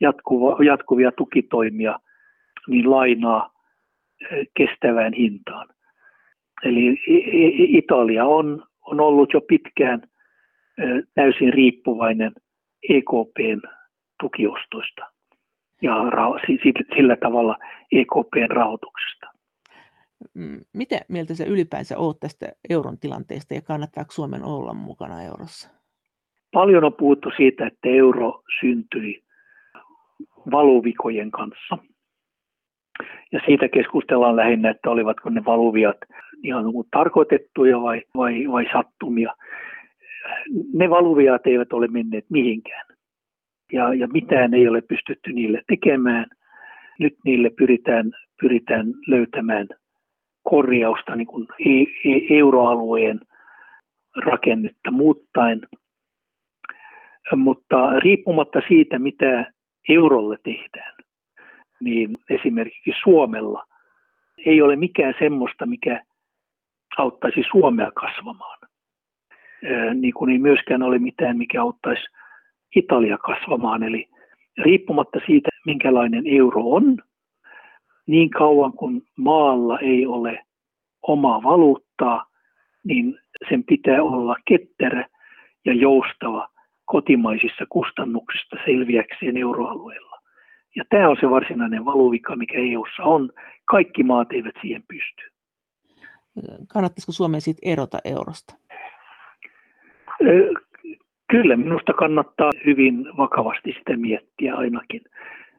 [0.00, 1.98] jatkuva, jatkuvia tukitoimia
[2.68, 3.50] niin lainaa
[4.30, 5.68] eh, kestävään hintaan.
[6.64, 6.98] Eli
[7.78, 10.02] Italia on, on ollut jo pitkään
[10.78, 12.32] eh, täysin riippuvainen
[12.88, 13.60] EKPn
[14.20, 15.11] tukiostoista
[15.82, 15.94] ja
[16.96, 17.56] sillä tavalla
[17.92, 19.26] EKPn rahoituksesta.
[20.34, 25.70] Mm, mitä mieltä sä ylipäänsä oot tästä euron tilanteesta ja kannattaako Suomen olla mukana eurossa?
[26.52, 29.22] Paljon on puhuttu siitä, että euro syntyi
[30.50, 31.78] valuvikojen kanssa.
[33.32, 35.96] Ja siitä keskustellaan lähinnä, että olivatko ne valuviat
[36.42, 39.34] ihan tarkoitettuja vai, vai, vai sattumia.
[40.74, 42.91] Ne valuviat eivät ole menneet mihinkään.
[43.72, 46.26] Ja, ja mitään ei ole pystytty niille tekemään.
[46.98, 49.68] Nyt niille pyritään, pyritään löytämään
[50.42, 53.20] korjausta niin kuin e- e- euroalueen
[54.16, 55.60] rakennetta muuttaen.
[57.36, 59.52] Mutta riippumatta siitä, mitä
[59.88, 60.94] eurolle tehdään,
[61.80, 63.64] niin esimerkiksi Suomella
[64.46, 66.02] ei ole mikään semmoista, mikä
[66.98, 68.58] auttaisi Suomea kasvamaan.
[69.94, 72.02] Niin kuin ei myöskään ole mitään, mikä auttaisi
[72.76, 73.82] Italia kasvamaan.
[73.82, 74.08] Eli
[74.58, 76.98] riippumatta siitä, minkälainen euro on,
[78.06, 80.44] niin kauan kuin maalla ei ole
[81.02, 82.26] omaa valuuttaa,
[82.84, 85.06] niin sen pitää olla ketterä
[85.64, 86.48] ja joustava
[86.84, 90.18] kotimaisissa kustannuksista selviäkseen euroalueella.
[90.76, 93.30] Ja tämä on se varsinainen valuvika, mikä EUssa on.
[93.64, 95.32] Kaikki maat eivät siihen pysty.
[96.68, 98.54] Kannattaisiko Suomen sitten erota eurosta?
[101.32, 105.00] Kyllä, minusta kannattaa hyvin vakavasti sitä miettiä ainakin.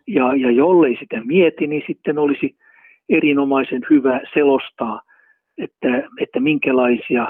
[0.08, 2.56] Ja, ja jollei sitä mieti, niin sitten olisi
[3.10, 5.02] erinomaisen hyvä selostaa,
[5.58, 5.88] että,
[6.20, 7.28] että minkälaisia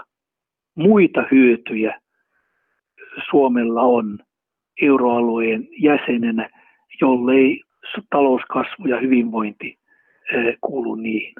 [0.75, 2.01] muita hyötyjä
[3.29, 4.19] Suomella on
[4.81, 6.49] euroalueen jäsenenä,
[7.01, 7.61] jollei
[8.09, 9.77] talouskasvu ja hyvinvointi
[10.61, 11.33] kuulu niihin.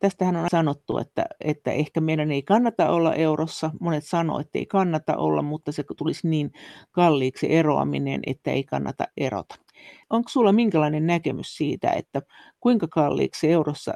[0.00, 3.70] Tästähän on sanottu, että, että ehkä meidän ei kannata olla eurossa.
[3.80, 6.52] Monet sanoo, että ei kannata olla, mutta se tulisi niin
[6.90, 9.54] kalliiksi eroaminen, että ei kannata erota.
[10.10, 12.22] Onko sulla minkälainen näkemys siitä, että
[12.60, 13.94] kuinka kalliiksi eurossa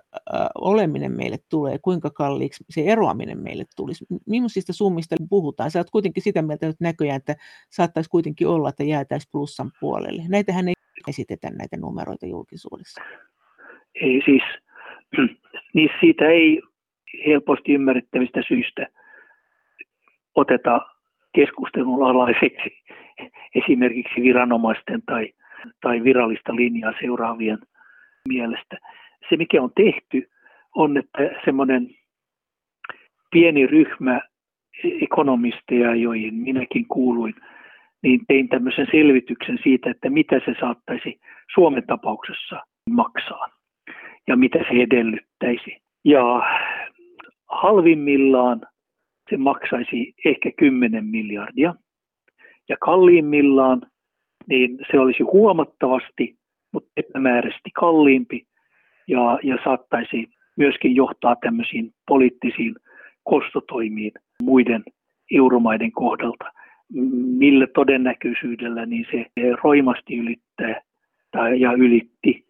[0.55, 4.07] oleminen meille tulee, kuinka kalliiksi se eroaminen meille tulisi?
[4.27, 5.71] Millaisista summista puhutaan?
[5.71, 7.37] Sä oot kuitenkin sitä mieltä nyt näköjään, että
[7.71, 10.23] saattaisi kuitenkin olla, että jäätäisiin plussan puolelle.
[10.29, 10.75] Näitähän ei
[11.09, 13.01] esitetä näitä numeroita julkisuudessa.
[13.95, 14.43] Ei siis,
[15.75, 16.63] niin siitä ei
[17.27, 18.87] helposti ymmärrettävistä syistä
[20.35, 20.81] oteta
[21.35, 22.83] keskustelun alaiseksi
[23.65, 25.33] esimerkiksi viranomaisten tai
[25.81, 27.59] tai virallista linjaa seuraavien
[28.29, 28.77] mielestä.
[29.29, 30.31] Se, mikä on tehty,
[30.75, 31.89] on, että semmoinen
[33.31, 34.21] pieni ryhmä
[35.01, 37.35] ekonomisteja, joihin minäkin kuuluin,
[38.03, 41.21] niin tein tämmöisen selvityksen siitä, että mitä se saattaisi
[41.55, 43.49] Suomen tapauksessa maksaa
[44.29, 45.77] ja mitä se edellyttäisi.
[46.05, 46.43] Ja
[47.51, 48.61] halvimmillaan
[49.31, 51.75] se maksaisi ehkä 10 miljardia
[52.69, 53.83] ja kalliimmillaan
[54.49, 56.37] niin se olisi huomattavasti,
[56.73, 58.47] mutta epämääräisesti kalliimpi
[59.09, 62.75] ja, ja saattaisi myöskin johtaa tämmöisiin poliittisiin
[63.25, 64.83] kostotoimiin muiden
[65.31, 66.45] euromaiden kohdalta.
[67.39, 69.27] Millä todennäköisyydellä niin se
[69.65, 70.81] roimasti ylittää
[71.31, 72.45] tai, ja ylitti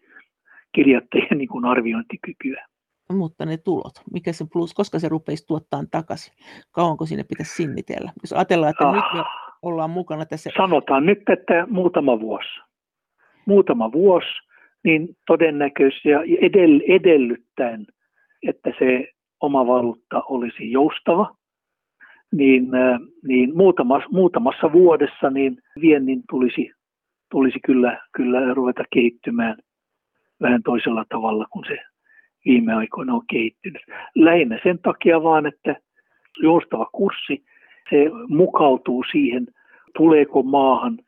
[0.74, 2.66] kirjoittajien niin kuin arviointikykyä.
[3.12, 6.34] Mutta ne tulot, mikä se plus, koska se rupeisi tuottaa takaisin?
[6.72, 8.12] Kauanko sinne pitäisi sinnitellä?
[8.22, 8.94] Jos ajatellaan, että ah.
[8.94, 9.24] nyt me
[9.62, 10.50] ollaan mukana tässä?
[10.56, 12.60] Sanotaan nyt, että muutama vuosi.
[13.46, 14.28] Muutama vuosi,
[14.84, 16.20] niin todennäköisesti ja
[16.88, 17.86] edellyttäen,
[18.48, 19.08] että se
[19.40, 21.36] oma valuutta olisi joustava,
[22.32, 26.70] niin, äh, niin muutamassa, muutamassa vuodessa niin viennin tulisi,
[27.30, 29.56] tulisi kyllä, kyllä ruveta kehittymään
[30.40, 31.78] vähän toisella tavalla kuin se
[32.44, 33.82] viime aikoina on kehittynyt.
[34.14, 35.76] Lähinnä sen takia vaan, että
[36.42, 37.44] joustava kurssi
[37.90, 37.96] se
[38.28, 39.46] mukautuu siihen,
[39.96, 40.98] tuleeko maahan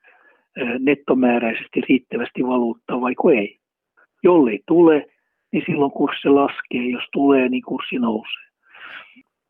[0.78, 3.58] nettomääräisesti riittävästi valuuttaa vai ei.
[4.22, 5.06] Jollei tule,
[5.52, 6.86] niin silloin kurssi laskee.
[6.86, 8.46] Jos tulee, niin kurssi nousee.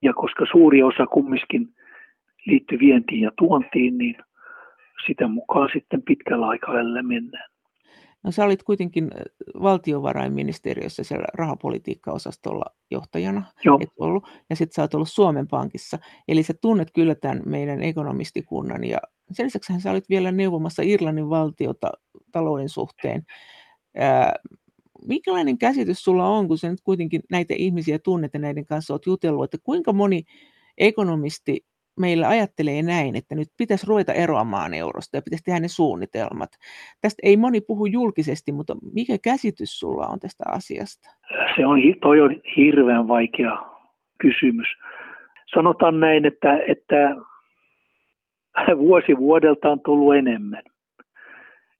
[0.02, 1.68] Ja koska suuri osa kumminkin
[2.46, 4.16] liittyy vientiin ja tuontiin, niin
[5.06, 7.50] sitä mukaan sitten pitkällä aikavälillä mennään.
[8.26, 9.10] No sä olit kuitenkin
[9.62, 13.78] valtiovarainministeriössä siellä rahapolitiikkaosastolla johtajana, Joo.
[13.82, 15.98] et ollut, ja sitten sä oot ollut Suomen Pankissa.
[16.28, 18.98] Eli sä tunnet kyllä tämän meidän ekonomistikunnan, ja
[19.32, 21.92] sen lisäksi sä olit vielä neuvomassa Irlannin valtiota
[22.32, 23.26] talouden suhteen.
[23.96, 24.34] Ää,
[25.06, 29.06] minkälainen käsitys sulla on, kun sä nyt kuitenkin näitä ihmisiä tunnet ja näiden kanssa oot
[29.06, 30.24] jutellut, että kuinka moni
[30.78, 31.64] ekonomisti
[32.00, 36.50] meillä ajattelee näin, että nyt pitäisi ruveta eroamaan eurosta ja pitäisi tehdä ne suunnitelmat.
[37.00, 41.10] Tästä ei moni puhu julkisesti, mutta mikä käsitys sulla on tästä asiasta?
[41.56, 43.58] Se on, toi on hirveän vaikea
[44.20, 44.68] kysymys.
[45.54, 47.16] Sanotaan näin, että, että
[48.78, 50.62] vuosi vuodelta on tullut enemmän.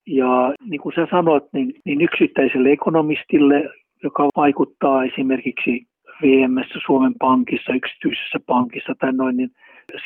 [0.07, 3.69] Ja niin kuin sä sanoit, niin, niin yksittäiselle ekonomistille,
[4.03, 5.87] joka vaikuttaa esimerkiksi
[6.21, 9.49] VMS Suomen Pankissa, yksityisessä pankissa tai noin, niin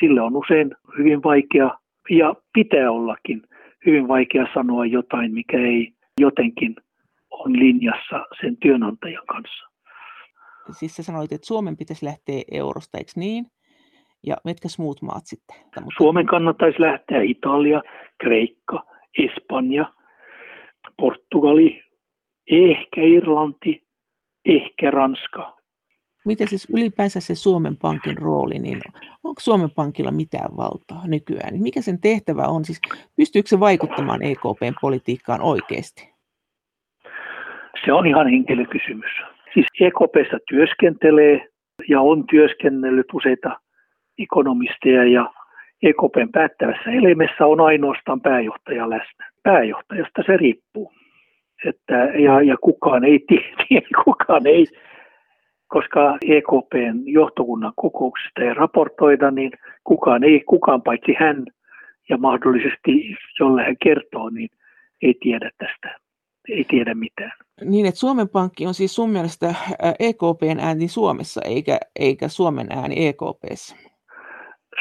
[0.00, 1.70] sille on usein hyvin vaikea
[2.10, 3.42] Ja pitää ollakin
[3.86, 6.76] hyvin vaikea sanoa jotain, mikä ei jotenkin
[7.30, 9.64] on linjassa sen työnantajan kanssa.
[10.70, 13.46] Siis sä sanoit, että Suomen pitäisi lähteä eurosta, eikö niin?
[14.26, 15.56] Ja mitkä muut maat sitten?
[15.80, 15.96] Mutta...
[15.96, 17.82] Suomen kannattaisi lähteä Italia,
[18.22, 18.84] Kreikka,
[19.18, 19.92] Espanja,
[20.96, 21.82] Portugali,
[22.50, 23.82] ehkä Irlanti,
[24.44, 25.61] ehkä Ranska.
[26.24, 28.80] Miten siis ylipäänsä se Suomen Pankin rooli, niin
[29.24, 31.62] onko Suomen Pankilla mitään valtaa nykyään?
[31.62, 32.64] Mikä sen tehtävä on?
[32.64, 32.80] Siis
[33.16, 36.12] pystyykö se vaikuttamaan EKPn politiikkaan oikeasti?
[37.84, 39.10] Se on ihan henkilökysymys.
[39.54, 41.48] Siis EKPssä työskentelee
[41.88, 43.60] ja on työskennellyt useita
[44.18, 45.32] ekonomisteja ja
[45.82, 49.30] EKPn päättävässä elimessä on ainoastaan pääjohtaja läsnä.
[49.42, 50.92] Pääjohtajasta se riippuu.
[51.64, 54.66] Että, ja, ja kukaan ei tiedä, kukaan ei,
[55.72, 59.52] koska EKPn johtokunnan kokouksista ei raportoida, niin
[59.84, 61.44] kukaan ei, kukaan paitsi hän
[62.08, 64.48] ja mahdollisesti jolle hän kertoo, niin
[65.02, 65.98] ei tiedä tästä,
[66.48, 67.32] ei tiedä mitään.
[67.64, 69.54] Niin, että Suomen Pankki on siis sun mielestä
[69.98, 73.76] EKPn ääni Suomessa, eikä, eikä Suomen ääni EKPssä?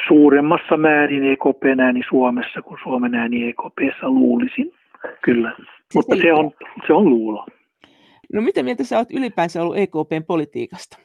[0.07, 4.73] Suuremmassa määrin EKPn ääni Suomessa kuin Suomen ääni EKPssä luulisin,
[5.21, 5.55] kyllä.
[5.57, 6.51] Se Mutta se on,
[6.87, 7.45] se on luulo.
[8.33, 10.97] No mitä mieltä sä oot ylipäänsä ollut EKPn politiikasta?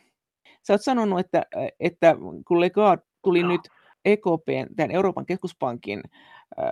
[0.63, 1.43] Sä oot sanonut, että,
[1.81, 3.49] että kun Legard tuli no.
[3.49, 3.61] nyt
[4.05, 6.03] EKPn, tämän Euroopan keskuspankin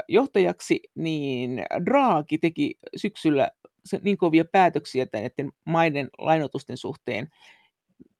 [0.09, 3.51] johtajaksi, niin Draghi teki syksyllä
[4.03, 7.29] niin kovia päätöksiä näiden maiden lainotusten suhteen,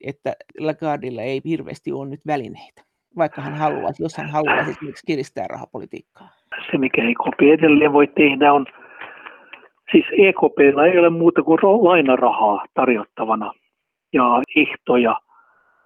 [0.01, 2.83] että Lagardilla ei hirveästi ole nyt välineitä,
[3.17, 6.29] vaikka hän haluaisi, jos hän haluaisi esimerkiksi kiristää rahapolitiikkaa.
[6.71, 8.65] Se, mikä EKP edelleen voi tehdä, on,
[9.91, 13.51] siis EKPllä ei ole muuta kuin lainarahaa tarjottavana
[14.13, 15.15] ja ehtoja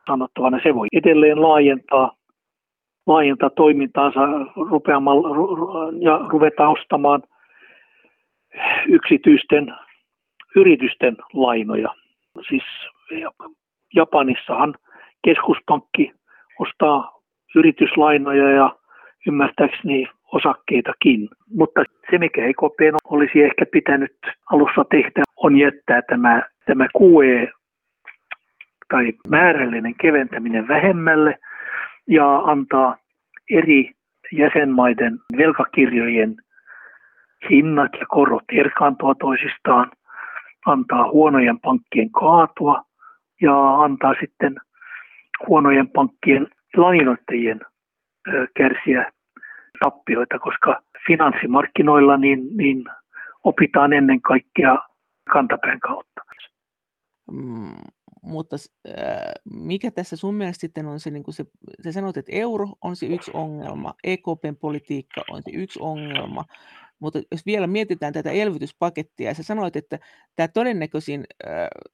[0.08, 0.60] sanottavana.
[0.64, 2.12] Se voi edelleen laajentaa,
[3.08, 4.20] laajentaa toimintaansa
[6.00, 7.24] ja ruveta ostamaan–
[8.88, 9.76] yksityisten
[10.56, 11.96] yritysten lainoja.
[12.50, 12.64] Siis
[13.96, 14.76] Japanissahan
[15.24, 16.12] keskuspankki
[16.60, 17.20] ostaa
[17.56, 18.76] yrityslainoja ja
[19.28, 21.30] ymmärtääkseni osakkeitakin.
[21.56, 24.18] Mutta se, mikä EKP olisi ehkä pitänyt
[24.52, 27.52] alussa tehdä, on jättää tämä, tämä QE
[28.90, 31.40] tai määrällinen keventäminen vähemmälle
[32.08, 32.98] ja antaa
[33.50, 33.92] eri
[34.32, 36.36] jäsenmaiden velkakirjojen
[37.50, 39.92] hinnat ja korot erkaantua toisistaan,
[40.66, 42.82] antaa huonojen pankkien kaatua
[43.42, 44.56] ja antaa sitten
[45.48, 47.60] huonojen pankkien lainoittajien
[48.58, 49.12] kärsiä
[49.80, 52.86] tappioita, koska finanssimarkkinoilla niin, niin
[53.44, 54.78] opitaan ennen kaikkea
[55.34, 56.22] kantapään kautta.
[57.32, 57.76] Mm,
[58.22, 58.56] mutta
[58.88, 61.46] äh, mikä tässä sun mielestä sitten on se, niin kuin se,
[61.84, 66.46] sä sanoit, että euro on se yksi ongelma, EKPn politiikka on se yksi ongelma,
[67.00, 70.00] mutta jos vielä mietitään tätä elvytyspakettia, ja sä sanoit, että
[70.36, 71.24] tämä todennäköisin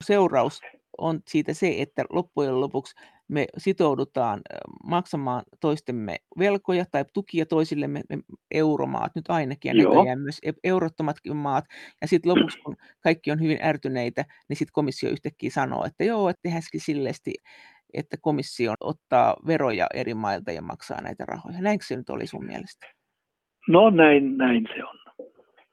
[0.04, 0.62] seuraus
[0.98, 2.96] on siitä se, että loppujen lopuksi
[3.28, 4.42] me sitoudutaan
[4.84, 8.18] maksamaan toistemme velkoja tai tukia toisillemme, me
[8.52, 11.66] euromaat nyt ainakin, ja näköjään myös eurottomatkin maat,
[12.02, 16.30] ja sitten lopuksi, kun kaikki on hyvin ärtyneitä, niin sitten komissio yhtäkkiä sanoo, että joo,
[16.30, 17.34] että tehdäänkin silleesti,
[17.94, 21.62] että komissio ottaa veroja eri mailta ja maksaa näitä rahoja.
[21.62, 22.88] Näinkö se nyt oli sun mielestä?
[23.68, 24.96] No näin, näin se on.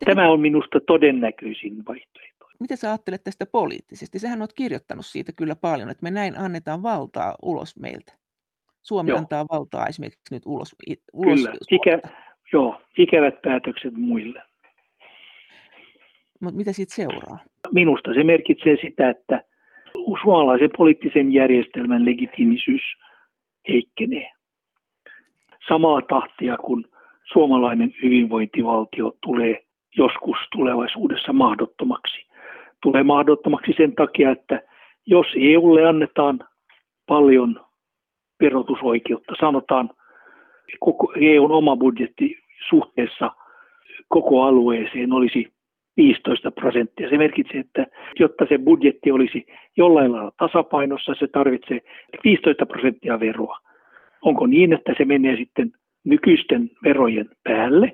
[0.05, 2.32] Tämä on minusta todennäköisin vaihtoehto.
[2.61, 4.19] Mitä sä ajattelet tästä poliittisesti?
[4.19, 8.13] Sähän olet kirjoittanut siitä kyllä paljon, että me näin annetaan valtaa ulos meiltä.
[8.83, 9.19] Suomi joo.
[9.19, 10.77] antaa valtaa esimerkiksi nyt ulos.
[11.13, 12.01] ulos kyllä, Ikä,
[12.53, 14.43] joo, ikävät päätökset muille.
[16.41, 17.39] Mutta mitä siitä seuraa?
[17.73, 19.45] Minusta se merkitsee sitä, että
[20.23, 22.83] suomalaisen poliittisen järjestelmän legitimisyys
[23.69, 24.31] heikkenee.
[25.69, 26.85] Samaa tahtia kuin
[27.33, 29.65] suomalainen hyvinvointivaltio tulee
[29.97, 32.27] joskus tulevaisuudessa mahdottomaksi.
[32.83, 34.63] Tulee mahdottomaksi sen takia, että
[35.07, 36.41] jos EUlle annetaan
[37.07, 37.61] paljon
[38.41, 39.91] verotusoikeutta, sanotaan
[40.81, 43.31] koko EUn oma budjetti suhteessa
[44.09, 45.53] koko alueeseen olisi
[45.97, 47.11] 15 prosenttia.
[47.11, 47.87] Se merkitsee, että
[48.19, 51.81] jotta se budjetti olisi jollain lailla tasapainossa, se tarvitsee
[52.25, 53.59] 15 prosenttia veroa.
[54.23, 55.73] Onko niin, että se menee sitten
[56.05, 57.93] nykyisten verojen päälle.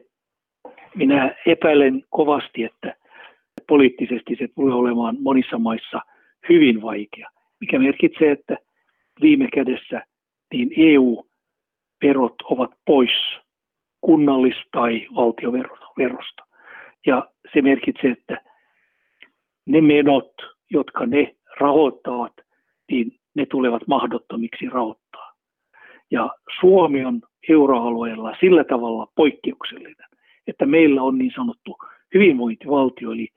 [0.95, 2.95] Minä epäilen kovasti, että
[3.69, 6.01] poliittisesti se tulee olemaan monissa maissa
[6.49, 7.29] hyvin vaikea,
[7.61, 8.57] mikä merkitsee, että
[9.21, 10.03] viime kädessä
[10.53, 13.11] niin EU-verot ovat pois
[14.07, 16.45] kunnallis- tai valtioverosta.
[17.07, 18.41] Ja se merkitsee, että
[19.67, 20.33] ne menot,
[20.71, 22.33] jotka ne rahoittavat,
[22.91, 25.33] niin ne tulevat mahdottomiksi rahoittaa.
[26.11, 30.07] Ja Suomi on euroalueella sillä tavalla poikkeuksellinen,
[30.47, 31.79] että meillä on niin sanottu
[32.15, 33.29] hyvinvointivaltio, eli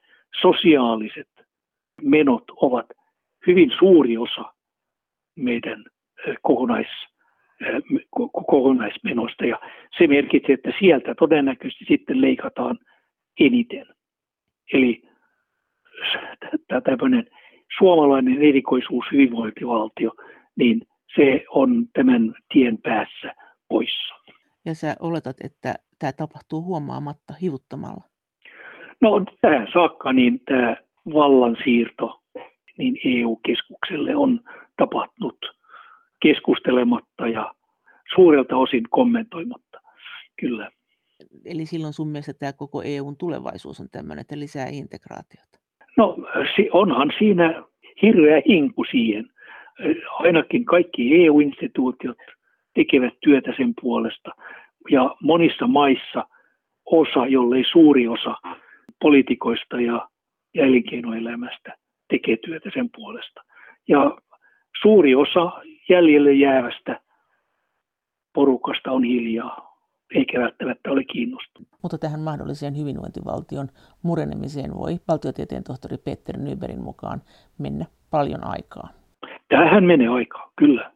[0.41, 1.29] sosiaaliset
[2.01, 2.86] menot ovat
[3.47, 4.53] hyvin suuri osa
[5.36, 5.86] meidän
[6.41, 6.88] kokonais,
[8.32, 9.45] kokonaismenosta.
[9.45, 9.59] Ja
[9.97, 12.79] se merkitsee, että sieltä todennäköisesti sitten leikataan
[13.39, 13.86] eniten.
[14.73, 15.01] Eli
[16.67, 17.27] tämä tämmöinen
[17.77, 20.11] suomalainen erikoisuus hyvinvointivaltio,
[20.55, 20.82] niin
[21.15, 23.36] se on tämän tien päässä
[23.69, 24.15] poissa.
[24.65, 28.11] Ja sä oletat, että tämä tapahtuu huomaamatta hivuttamalla?
[29.02, 30.78] No tähän saakka niin tämä
[31.14, 32.22] vallan siirto
[32.78, 34.39] niin EU-keskukselle on
[34.78, 35.38] tapahtunut
[36.22, 37.54] keskustelematta ja
[38.16, 39.82] suurelta osin kommentoimatta.
[40.39, 40.72] Kyllä.
[41.45, 45.60] Eli silloin sun mielestä tämä koko EUn tulevaisuus on tämmöinen, että lisää integraatiota?
[45.97, 46.18] No
[46.72, 47.64] onhan siinä
[48.02, 49.26] hirveä hinku siihen.
[50.20, 52.18] Ainakin kaikki EU-instituutiot
[52.74, 54.32] tekevät työtä sen puolesta.
[54.91, 56.28] Ja monissa maissa
[56.86, 58.36] osa, jollei suuri osa
[59.02, 60.10] poliitikoista ja,
[60.54, 61.78] ja elinkeinoelämästä
[62.10, 63.41] tekee työtä sen puolesta.
[63.88, 64.18] Ja
[64.82, 65.52] suuri osa
[65.89, 67.02] jäljelle jäävästä
[68.34, 69.78] porukasta on hiljaa,
[70.16, 71.70] eikä välttämättä ole kiinnostunut.
[71.84, 73.68] Mutta tähän mahdolliseen hyvinvointivaltion
[74.04, 77.22] murenemiseen voi valtiotieteen tohtori Peter Nyberin mukaan
[77.60, 78.89] mennä paljon aikaa.
[79.49, 80.91] Tähän menee aikaa, kyllä.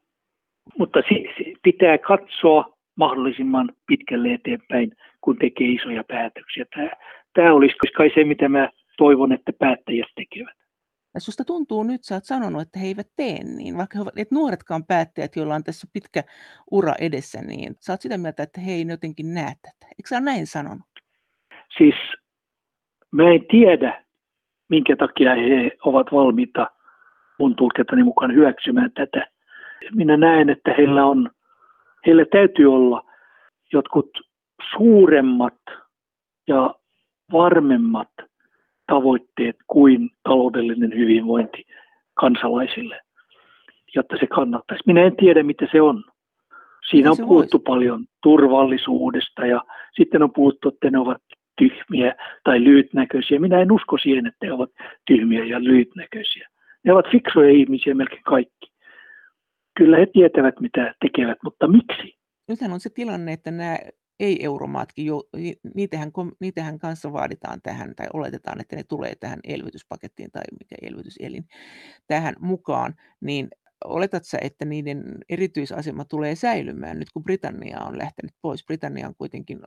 [0.77, 0.99] Mutta
[1.63, 4.91] pitää katsoa mahdollisimman pitkälle eteenpäin,
[5.21, 6.65] kun tekee isoja päätöksiä.
[6.75, 6.89] Tämä,
[7.35, 10.57] tämä olisi kai se, mitä mä toivon, että päättäjät tekevät.
[11.13, 14.17] Ja susta tuntuu nyt, sä oot sanonut, että he eivät tee niin, vaikka he ovat,
[14.17, 16.23] että nuoretkaan päättäjät, joilla on tässä pitkä
[16.71, 19.85] ura edessä, niin sä oot sitä mieltä, että he ei jotenkin näe tätä.
[19.85, 20.87] Eikö sä ole näin sanonut?
[21.77, 21.95] Siis
[23.11, 24.03] mä en tiedä,
[24.69, 26.67] minkä takia he ovat valmiita
[27.39, 29.27] mun tulkintani mukaan hyväksymään tätä.
[29.95, 31.31] Minä näen, että heillä, on,
[32.05, 33.11] heillä täytyy olla
[33.73, 34.09] jotkut
[34.77, 35.61] suuremmat
[36.47, 36.75] ja
[37.31, 38.09] varmemmat
[38.87, 41.65] tavoitteet kuin taloudellinen hyvinvointi
[42.13, 43.01] kansalaisille,
[43.95, 44.83] jotta se kannattaisi.
[44.85, 46.03] Minä en tiedä, mitä se on.
[46.89, 49.61] Siinä on puhuttu paljon turvallisuudesta ja
[49.95, 51.21] sitten on puhuttu, että ne ovat
[51.57, 53.39] tyhmiä tai lyhytnäköisiä.
[53.39, 54.69] Minä en usko siihen, että ne ovat
[55.07, 56.49] tyhmiä ja lyhytnäköisiä.
[56.83, 58.71] Ne ovat fiksuja ihmisiä melkein kaikki.
[59.77, 62.17] Kyllä he tietävät, mitä tekevät, mutta miksi?
[62.47, 63.77] Nythän on se tilanne, että nämä
[64.19, 65.23] ei-euromaatkin, jo,
[65.75, 71.43] niitähän, niitähän kanssa vaaditaan tähän, tai oletetaan, että ne tulee tähän elvytyspakettiin, tai mikä elvytyselin,
[72.07, 73.47] tähän mukaan, niin
[73.85, 78.65] oletatko että niiden erityisasema tulee säilymään nyt, kun Britannia on lähtenyt pois?
[78.65, 79.59] Britannia on kuitenkin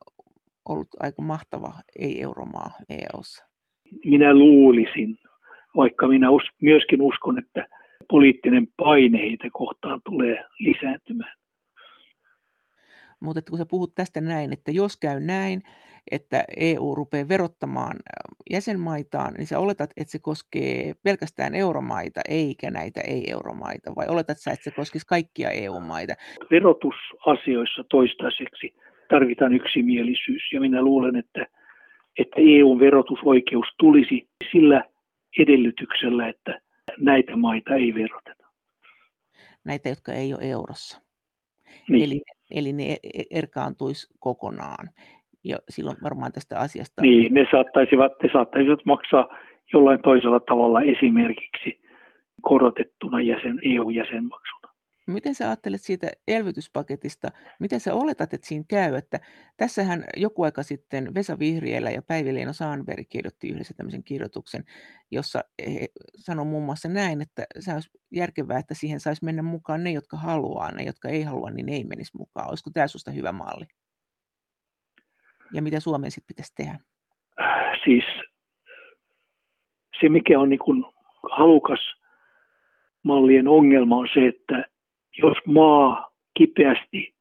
[0.68, 3.44] ollut aika mahtava ei-euromaa EU:ssa.
[4.04, 5.18] Minä luulisin,
[5.76, 6.26] vaikka minä
[6.62, 7.66] myöskin uskon, että
[8.10, 11.38] poliittinen paine heitä kohtaan tulee lisääntymään.
[13.20, 15.62] Mutta kun sä puhut tästä näin, että jos käy näin,
[16.10, 17.96] että EU rupeaa verottamaan
[18.50, 24.50] jäsenmaitaan, niin sä oletat, että se koskee pelkästään euromaita eikä näitä ei-euromaita, vai oletat sä,
[24.50, 26.14] että se koskisi kaikkia EU-maita?
[26.50, 28.74] Verotusasioissa toistaiseksi
[29.10, 31.46] tarvitaan yksimielisyys, ja minä luulen, että,
[32.18, 34.84] että EUn verotusoikeus tulisi sillä
[35.38, 36.60] edellytyksellä, että
[36.98, 38.46] näitä maita ei veroteta.
[39.64, 41.00] Näitä, jotka ei ole eurossa.
[41.88, 42.04] Niin.
[42.04, 44.88] Eli, eli ne e, e, erkaantuisi kokonaan.
[45.44, 47.02] Ja silloin varmaan tästä asiasta...
[47.02, 49.36] Niin, ne saattaisivat, ne saattaisivat maksaa
[49.72, 51.80] jollain toisella tavalla esimerkiksi
[52.42, 54.57] korotettuna jäsen, EU-jäsenmaksuna.
[55.08, 57.28] Miten sä ajattelet siitä elvytyspaketista?
[57.60, 58.94] Miten sä oletat, että siinä käy?
[58.94, 59.20] Että
[59.56, 64.64] tässähän joku aika sitten Vesa Vihrielä ja Päivi-Leena Saanberg kirjoitti yhdessä tämmöisen kirjoituksen,
[65.10, 69.84] jossa he sanoi muun muassa näin, että se olisi järkevää, että siihen saisi mennä mukaan
[69.84, 72.48] ne, jotka haluaa, ne, jotka ei halua, niin ei menisi mukaan.
[72.48, 73.64] Olisiko tämä sinusta hyvä malli?
[75.52, 76.78] Ja mitä Suomeen sitten pitäisi tehdä?
[77.84, 78.04] Siis
[80.00, 80.84] se, mikä on niin
[81.38, 81.80] halukas
[83.02, 84.64] mallien ongelma on se, että
[85.22, 87.14] jos maa kipeästi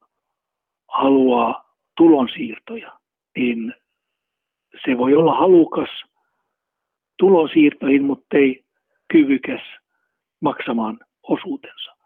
[0.88, 2.98] haluaa tulonsiirtoja,
[3.36, 3.74] niin
[4.84, 5.88] se voi olla halukas
[7.18, 8.64] tulonsiirtoihin, mutta ei
[9.12, 9.62] kyvykäs
[10.40, 11.98] maksamaan osuutensa.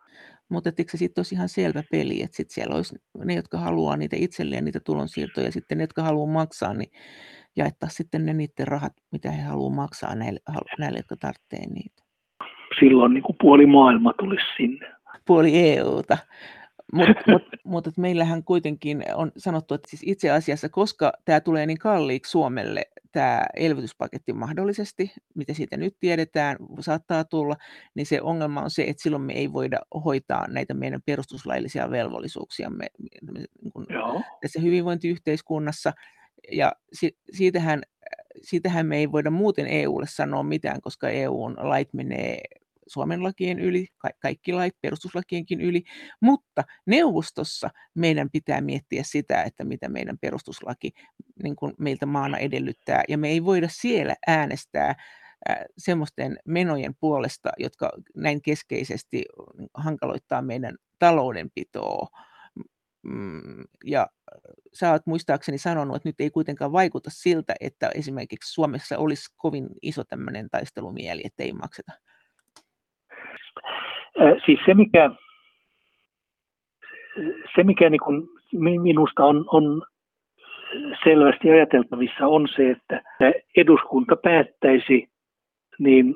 [0.51, 3.97] Mutta eikö se sitten olisi ihan selvä peli, että sitten siellä olisi ne, jotka haluaa
[3.97, 6.91] niitä itselleen niitä tulonsiirtoja, ja sitten ne, jotka haluaa maksaa, niin
[7.57, 10.41] jaettaa sitten ne niiden rahat, mitä he haluavat maksaa näille,
[10.79, 12.03] näille jotka tarvitsee niitä.
[12.81, 14.93] Silloin niin kuin puoli maailma tulisi sinne
[15.27, 16.19] puoli EUta.
[16.93, 21.79] Mutta mut, mut, meillähän kuitenkin on sanottu, että siis itse asiassa, koska tämä tulee niin
[21.79, 27.57] kalliiksi Suomelle tämä elvytyspaketti mahdollisesti, mitä siitä nyt tiedetään, saattaa tulla,
[27.95, 32.87] niin se ongelma on se, että silloin me ei voida hoitaa näitä meidän perustuslaillisia velvollisuuksiamme
[33.63, 33.87] niin kuin
[34.41, 35.93] tässä hyvinvointiyhteiskunnassa.
[36.53, 36.73] Ja
[37.33, 37.83] siitähän,
[38.43, 42.41] siitähän me ei voida muuten EUlle sanoa mitään, koska EUn lait menee
[42.87, 43.87] Suomen lakien yli,
[44.19, 45.83] kaikki lait perustuslakienkin yli,
[46.21, 50.91] mutta neuvostossa meidän pitää miettiä sitä, että mitä meidän perustuslaki
[51.43, 54.95] niin kuin meiltä maana edellyttää, ja me ei voida siellä äänestää
[55.79, 59.25] semmoisten menojen puolesta, jotka näin keskeisesti
[59.75, 62.09] hankaloittaa meidän taloudenpitoa.
[63.03, 64.09] Mm, ja
[64.73, 69.69] sä oot muistaakseni sanonut, että nyt ei kuitenkaan vaikuta siltä, että esimerkiksi Suomessa olisi kovin
[69.83, 71.93] iso tämmöinen taistelumieli, että ei makseta
[74.47, 75.11] Siis se, mikä,
[77.55, 78.29] se, mikä niin kuin
[78.83, 79.83] minusta on, on
[81.05, 83.03] selvästi ajateltavissa, on se, että
[83.57, 85.09] eduskunta päättäisi
[85.79, 86.15] niin,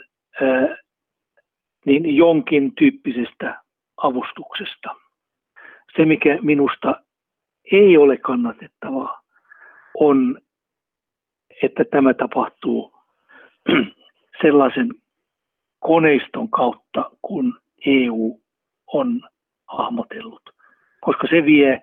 [1.86, 3.62] niin jonkin tyyppisestä
[3.96, 4.94] avustuksesta.
[5.96, 7.00] Se, mikä minusta
[7.72, 9.20] ei ole kannatettavaa,
[9.94, 10.40] on,
[11.62, 12.92] että tämä tapahtuu
[14.42, 14.88] sellaisen
[15.86, 18.40] koneiston kautta, kun EU
[18.86, 19.20] on
[19.66, 20.42] hahmotellut,
[21.00, 21.82] koska se vie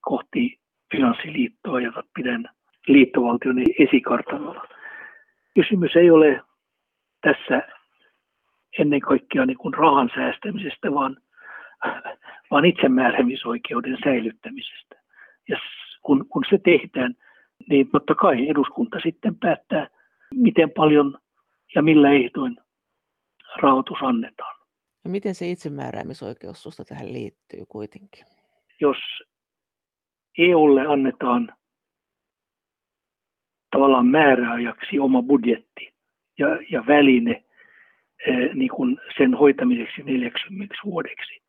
[0.00, 0.58] kohti
[0.90, 2.48] finanssiliittoa, jota pidän
[2.86, 4.68] liittovaltion esikartanolla.
[5.54, 6.40] Kysymys ei ole
[7.20, 7.62] tässä
[8.78, 11.16] ennen kaikkea niin kuin rahan säästämisestä, vaan,
[12.50, 14.94] vaan itsemääräämisoikeuden säilyttämisestä.
[15.48, 15.58] Ja
[16.02, 17.14] kun, kun se tehdään,
[17.68, 19.88] niin totta kai eduskunta sitten päättää,
[20.34, 21.18] miten paljon
[21.74, 22.56] ja millä ehdoin
[23.62, 24.56] rahoitus annetaan.
[25.04, 28.24] No miten se itsemääräämisoikeus susta tähän liittyy kuitenkin?
[28.80, 28.96] Jos
[30.38, 31.52] EUlle annetaan
[33.70, 35.94] tavallaan määräajaksi oma budjetti
[36.38, 37.44] ja, ja väline
[38.26, 41.42] eh, niin kuin sen hoitamiseksi 40 vuodeksi,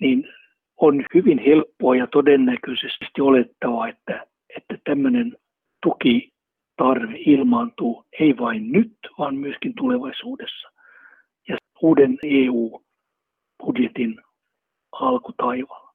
[0.00, 0.28] niin
[0.76, 4.26] on hyvin helppoa ja todennäköisesti olettavaa, että,
[4.56, 5.36] että tämmöinen
[5.82, 10.73] tukitarve ilmaantuu ei vain nyt, vaan myöskin tulevaisuudessa.
[11.82, 12.82] Uuden EU
[13.64, 14.20] budjetin
[14.92, 15.94] alkutaivaalla.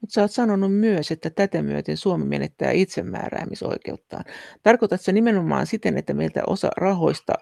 [0.00, 4.24] Mutta sä oot sanonut myös, että tätä myöten Suomi menettää itsemääräämisoikeuttaan.
[4.62, 7.32] Tarkoitatko se nimenomaan siten, että meiltä osa rahoista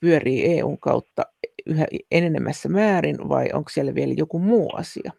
[0.00, 1.22] pyörii EUn kautta
[1.66, 5.12] yhä enenemässä määrin vai onko siellä vielä joku muu asia?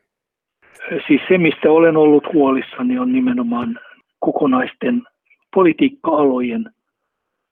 [1.08, 3.80] Siis se, mistä olen ollut huolissani, on nimenomaan
[4.20, 5.02] kokonaisten
[5.56, 6.66] politiikka-alojen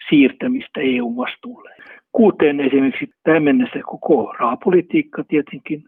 [0.10, 1.76] siirtämistä EU-vastuulle
[2.12, 5.84] kuuteen esimerkiksi tähän mennessä koko rahapolitiikka tietenkin,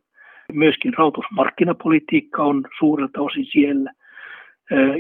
[0.54, 3.94] myöskin rahoitusmarkkinapolitiikka on suurelta osin siellä,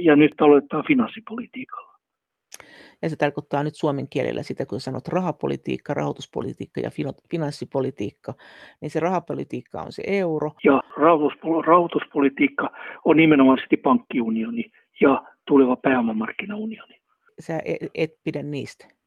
[0.01, 1.89] ja nyt aloitetaan finanssipolitiikalla.
[3.01, 6.89] Ja se tarkoittaa nyt suomen kielellä sitä, kun sanot rahapolitiikka, rahoituspolitiikka ja
[7.31, 8.33] finanssipolitiikka,
[8.81, 10.51] niin se rahapolitiikka on se euro.
[10.63, 10.83] Ja
[11.65, 12.69] rahoituspolitiikka
[13.05, 16.95] on nimenomaisesti pankkiunioni ja tuleva pääomamarkkinaunioni.
[17.39, 18.98] Sä et, et pidä niistä?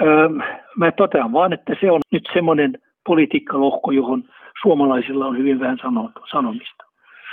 [0.00, 0.28] Öö,
[0.76, 4.24] mä totean vaan, että se on nyt semmoinen politiikkalohko, johon
[4.62, 5.78] suomalaisilla on hyvin vähän
[6.30, 6.84] sanomista.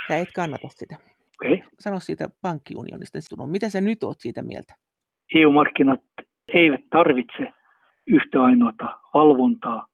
[0.08, 0.96] Sä et kannata sitä.
[1.44, 1.58] Okay.
[1.80, 3.18] Sano siitä pankkiunionista.
[3.46, 4.74] Mitä sä nyt oot siitä mieltä?
[5.34, 6.00] EU-markkinat
[6.54, 7.52] eivät tarvitse
[8.06, 9.86] yhtä ainoata valvontaa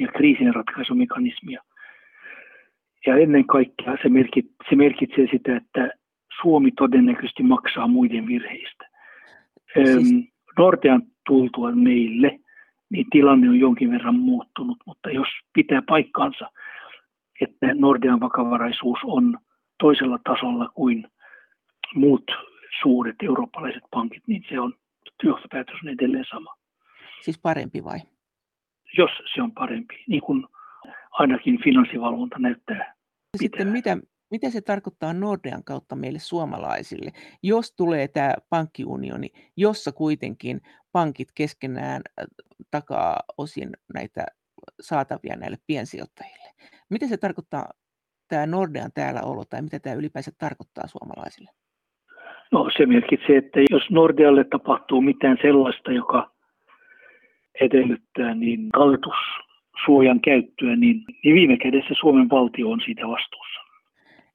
[0.00, 1.62] ja kriisinratkaisumekanismia.
[3.06, 5.90] Ja ennen kaikkea se, merkit, se merkitsee sitä, että
[6.40, 8.88] Suomi todennäköisesti maksaa muiden virheistä.
[9.74, 10.30] Siis...
[10.58, 12.40] Nordean tultua meille,
[12.90, 16.50] niin tilanne on jonkin verran muuttunut, mutta jos pitää paikkaansa,
[17.40, 19.38] että Nordean vakavaraisuus on
[19.78, 21.06] toisella tasolla kuin
[21.94, 22.24] muut
[22.82, 24.74] suuret eurooppalaiset pankit, niin se on
[25.22, 26.54] johtopäätös on edelleen sama.
[27.20, 27.98] Siis parempi vai?
[28.98, 30.46] Jos se on parempi, niin kuin
[31.10, 32.94] ainakin finanssivalvonta näyttää.
[33.36, 33.96] Sitten mitä,
[34.30, 37.10] mitä se tarkoittaa Nordean kautta meille suomalaisille,
[37.42, 40.60] jos tulee tämä pankkiunioni, jossa kuitenkin
[40.92, 42.02] pankit keskenään
[42.70, 44.26] takaa osin näitä
[44.80, 46.50] saatavia näille piensijoittajille.
[46.90, 47.70] Mitä se tarkoittaa
[48.28, 51.50] tämä Nordean täällä olo tai mitä tämä ylipäänsä tarkoittaa suomalaisille?
[52.52, 56.30] No se merkitsee, että jos Nordealle tapahtuu mitään sellaista, joka
[57.60, 63.49] edellyttää niin talletussuojan käyttöä, niin, niin viime kädessä Suomen valtio on siitä vastuussa.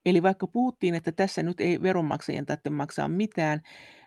[0.06, 3.62] Eli vaikka puhuttiin, että tässä nyt ei veronmaksajien tarvitse maksaa mitään,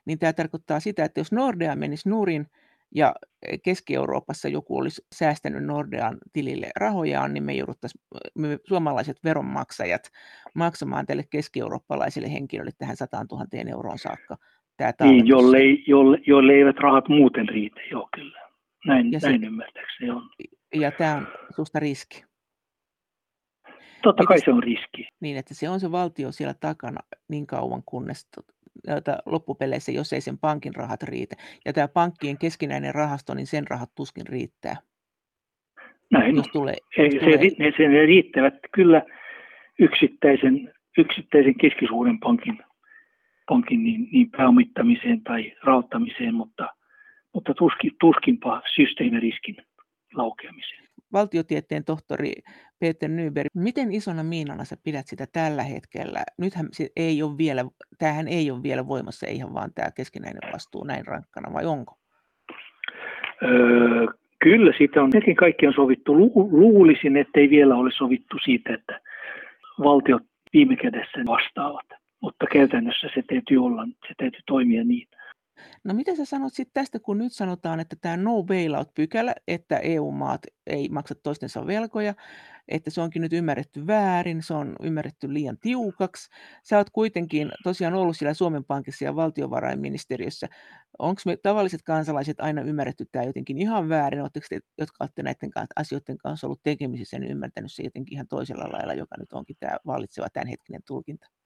[0.04, 2.46] niin tämä tarkoittaa sitä, että jos Nordea menisi nurin
[2.94, 3.14] ja
[3.62, 8.02] Keski-Euroopassa joku olisi säästänyt Nordean tilille rahojaan, niin me jouduttaisiin
[8.38, 10.10] me suomalaiset veronmaksajat
[10.54, 14.36] maksamaan tälle keski-eurooppalaiselle henkilölle tähän 100 000 euroon saakka
[14.76, 18.38] tämä Niin, jolle, jolle, jolle eivät rahat muuten riitä, joo kyllä.
[18.86, 20.22] Näin, ja näin se, ymmärtääkseni on.
[20.74, 21.26] Ja tämä on
[21.56, 22.24] susta riski.
[24.02, 25.08] Totta kai se on riski.
[25.20, 28.28] Niin, että se on se valtio siellä takana niin kauan, kunnes
[29.26, 31.36] loppupeleissä, jos ei sen pankin rahat riitä.
[31.64, 34.76] Ja tämä pankkien keskinäinen rahasto, niin sen rahat tuskin riittää.
[36.10, 37.38] Näin jos tulee, jos se, tulee...
[37.58, 39.02] Ne, se, ne riittävät kyllä
[39.78, 42.58] yksittäisen, yksittäisen keskisuuren pankin,
[43.48, 46.68] pankin niin, niin pääomittamiseen tai rahoittamiseen, mutta,
[47.34, 49.56] mutta tuskin, tuskinpa systeemiriskin
[50.14, 50.87] laukeamiseen.
[51.12, 52.32] Valtiotieteen tohtori
[52.80, 56.22] Peter Nyberg, miten isona miinana sä pidät sitä tällä hetkellä?
[56.38, 57.64] Nythän se ei ole vielä,
[57.98, 61.94] tämähän ei ole vielä voimassa, ihan vaan tämä keskinäinen vastuu näin rankkana, vai onko?
[63.42, 64.06] Öö,
[64.38, 66.16] kyllä, siitä on nekin kaikki on sovittu.
[66.16, 69.00] Lu- luulisin, että ei vielä ole sovittu siitä, että
[69.82, 71.86] valtiot viime kädessä vastaavat.
[72.22, 75.08] Mutta käytännössä se täytyy olla, se täytyy toimia niin.
[75.84, 80.40] No mitä sä sanot sitten tästä, kun nyt sanotaan, että tämä no bailout-pykälä, että EU-maat
[80.66, 82.14] ei maksa toistensa velkoja,
[82.68, 86.30] että se onkin nyt ymmärretty väärin, se on ymmärretty liian tiukaksi.
[86.62, 90.48] Sä oot kuitenkin tosiaan ollut siellä Suomen Pankissa ja valtiovarainministeriössä.
[90.98, 94.20] Onko me tavalliset kansalaiset aina ymmärretty tämä jotenkin ihan väärin?
[94.20, 98.68] Oletteko te, jotka olette näiden asioiden kanssa ollut tekemisissä, niin ymmärtänyt se jotenkin ihan toisella
[98.72, 101.37] lailla, joka nyt onkin tämä vallitseva tämänhetkinen tulkinta?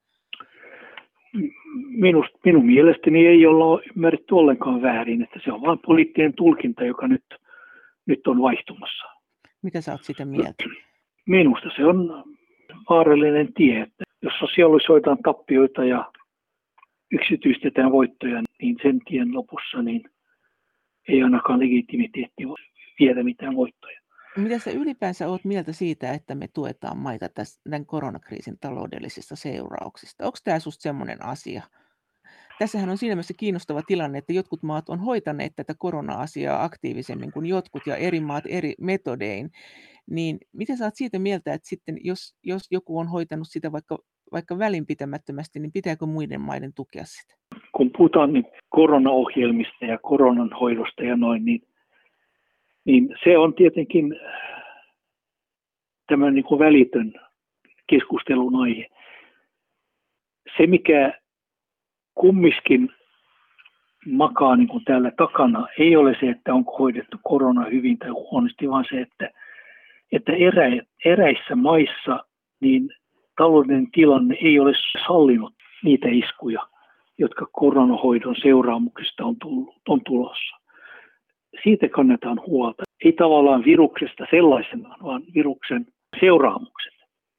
[1.89, 7.09] Minust, minun mielestäni ei olla ymmärretty ollenkaan väärin, että se on vain poliittinen tulkinta, joka
[7.09, 7.25] nyt,
[8.07, 9.05] nyt on vaihtumassa.
[9.63, 10.65] Mitä sä oot sitä mieltä?
[11.27, 12.25] Minusta se on
[12.91, 16.13] vaarallinen tie, että jos sosiaalisoidaan tappioita ja
[17.13, 20.03] yksityistetään voittoja, niin sen tien lopussa niin
[21.09, 22.57] ei ainakaan legitimiteetti voi
[23.01, 24.02] viedä mitään voittoja.
[24.37, 30.25] Mitä sä ylipäänsä oot mieltä siitä, että me tuetaan maita tässä, tämän koronakriisin taloudellisista seurauksista?
[30.25, 31.63] Onko tämä susta semmoinen asia?
[32.59, 37.47] Tässähän on siinä mielessä kiinnostava tilanne, että jotkut maat on hoitaneet tätä korona-asiaa aktiivisemmin kuin
[37.47, 39.51] jotkut ja eri maat eri metodein.
[40.11, 43.99] Niin miten sä oot siitä mieltä, että sitten jos, jos joku on hoitanut sitä vaikka,
[44.33, 47.35] vaikka välinpitämättömästi, niin pitääkö muiden maiden tukea sitä?
[47.73, 51.61] Kun puhutaan niin koronaohjelmista ja koronan hoidosta ja noin, niin
[52.85, 54.21] niin se on tietenkin
[56.07, 57.13] tämä niin kuin välitön
[57.87, 58.87] keskustelun aihe.
[60.57, 61.21] Se, mikä
[62.15, 62.89] kummiskin
[64.07, 68.71] makaa niin kuin täällä takana, ei ole se, että onko hoidettu korona hyvin tai huonosti,
[68.71, 69.31] vaan se, että,
[70.13, 70.65] että erä,
[71.05, 72.25] eräissä maissa
[72.61, 72.91] niin
[73.37, 74.73] taloudellinen tilanne ei ole
[75.07, 75.55] sallinut
[75.85, 76.63] niitä iskuja,
[77.19, 80.62] jotka koronahoidon seuraamuksista on, tullut, on tulossa
[81.63, 82.83] siitä kannetaan huolta.
[83.05, 85.87] Ei tavallaan viruksesta sellaisenaan, vaan viruksen
[86.21, 86.95] seuraamukset.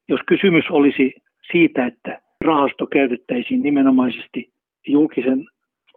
[0.07, 1.13] Jos kysymys olisi
[1.51, 4.53] siitä, että rahasto käytettäisiin nimenomaisesti
[4.87, 5.45] julkisen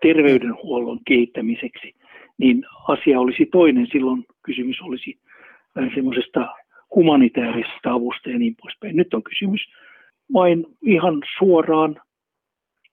[0.02, 1.94] terveydenhuollon kehittämiseksi,
[2.38, 3.86] niin asia olisi toinen.
[3.92, 5.18] Silloin kysymys olisi
[5.76, 6.48] vähän semmoisesta
[6.94, 8.96] humanitaarisesta avusta ja niin poispäin.
[8.96, 9.60] Nyt on kysymys
[10.32, 11.96] vain ihan suoraan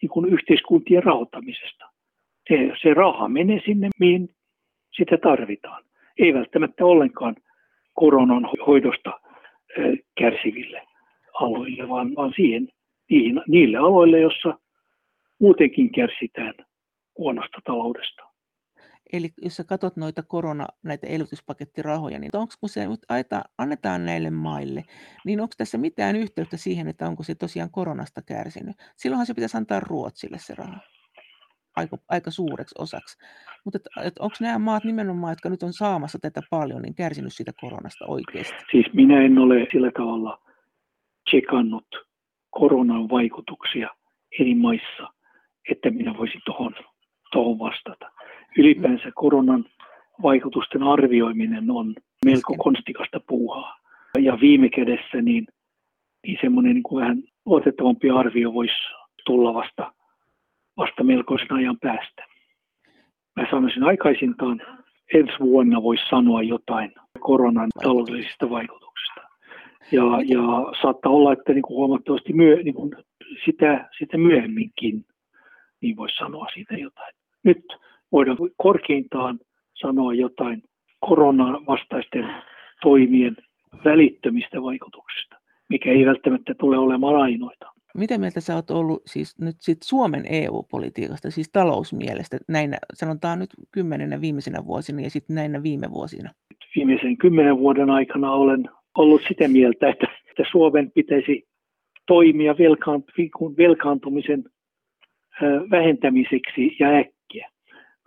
[0.01, 1.86] niin kuin yhteiskuntien rahoittamisesta.
[2.47, 4.30] Se, se raha menee sinne, mihin
[4.98, 5.84] sitä tarvitaan.
[6.20, 7.36] Ei välttämättä ollenkaan
[7.94, 9.20] koronan hoidosta
[10.18, 10.82] kärsiville
[11.39, 12.70] aloille, vaan, vaan siihen,
[13.10, 14.60] niihin, niille aloille, joissa
[15.39, 16.54] muutenkin kärsitään
[17.18, 18.24] huonosta taloudesta.
[19.14, 22.88] Eli jos sä katsot noita korona, näitä elvytyspakettirahoja, niin onko kun se
[23.58, 24.84] annetaan näille maille,
[25.26, 28.76] niin onko tässä mitään yhteyttä siihen, että onko se tosiaan koronasta kärsinyt?
[28.96, 30.80] Silloinhan se pitäisi antaa Ruotsille se raha
[31.76, 33.17] aika, aika suureksi osaksi.
[33.65, 37.34] Mutta et, et onko nämä maat nimenomaan, jotka nyt on saamassa tätä paljon, niin kärsinyt
[37.34, 38.55] siitä koronasta oikeasti?
[38.71, 40.39] Siis minä en ole sillä tavalla
[41.30, 41.88] tsekannut
[42.49, 43.89] koronan vaikutuksia
[44.39, 45.13] eri maissa,
[45.69, 46.76] että minä voisin tuohon
[47.32, 48.11] tohon vastata.
[48.57, 49.65] Ylipäänsä koronan
[50.21, 51.95] vaikutusten arvioiminen on
[52.26, 53.78] melko konstikasta puuhaa.
[54.19, 55.47] Ja viime kädessä niin,
[56.28, 58.74] niin semmoinen niin kuin vähän luotettavampi arvio voisi
[59.26, 59.93] tulla vasta
[60.78, 62.26] vasta melkoisen ajan päästä.
[63.36, 64.61] Mä sanoisin aikaisintaan
[65.13, 69.21] ensi vuonna voisi sanoa jotain koronan taloudellisista vaikutuksista.
[69.91, 70.41] Ja, ja
[70.82, 72.91] saattaa olla, että niin kuin huomattavasti myö, niin kuin
[73.45, 75.05] sitä, sitä myöhemminkin
[75.82, 77.13] niin voisi sanoa siitä jotain.
[77.43, 77.63] Nyt
[78.11, 79.39] voidaan korkeintaan
[79.74, 80.63] sanoa jotain
[80.99, 82.36] koronan vastaisten
[82.82, 83.38] toimien
[83.86, 85.36] välittömistä vaikutuksista,
[85.69, 87.72] mikä ei välttämättä tule olemaan ainoita.
[87.98, 93.50] Mitä mieltä sä oot ollut siis nyt sit Suomen EU-politiikasta, siis talousmielestä, näinä, sanotaan nyt
[93.72, 96.30] kymmenenä viimeisenä vuosina ja sitten näinä viime vuosina?
[96.76, 101.44] Viimeisen kymmenen vuoden aikana olen ollut sitä mieltä, että, että Suomen pitäisi
[102.08, 103.06] toimia velkaant,
[103.58, 104.44] velkaantumisen
[105.72, 107.50] vähentämiseksi ja äkkiä.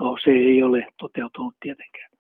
[0.01, 2.16] No se ei ole toteutunut tietenkään.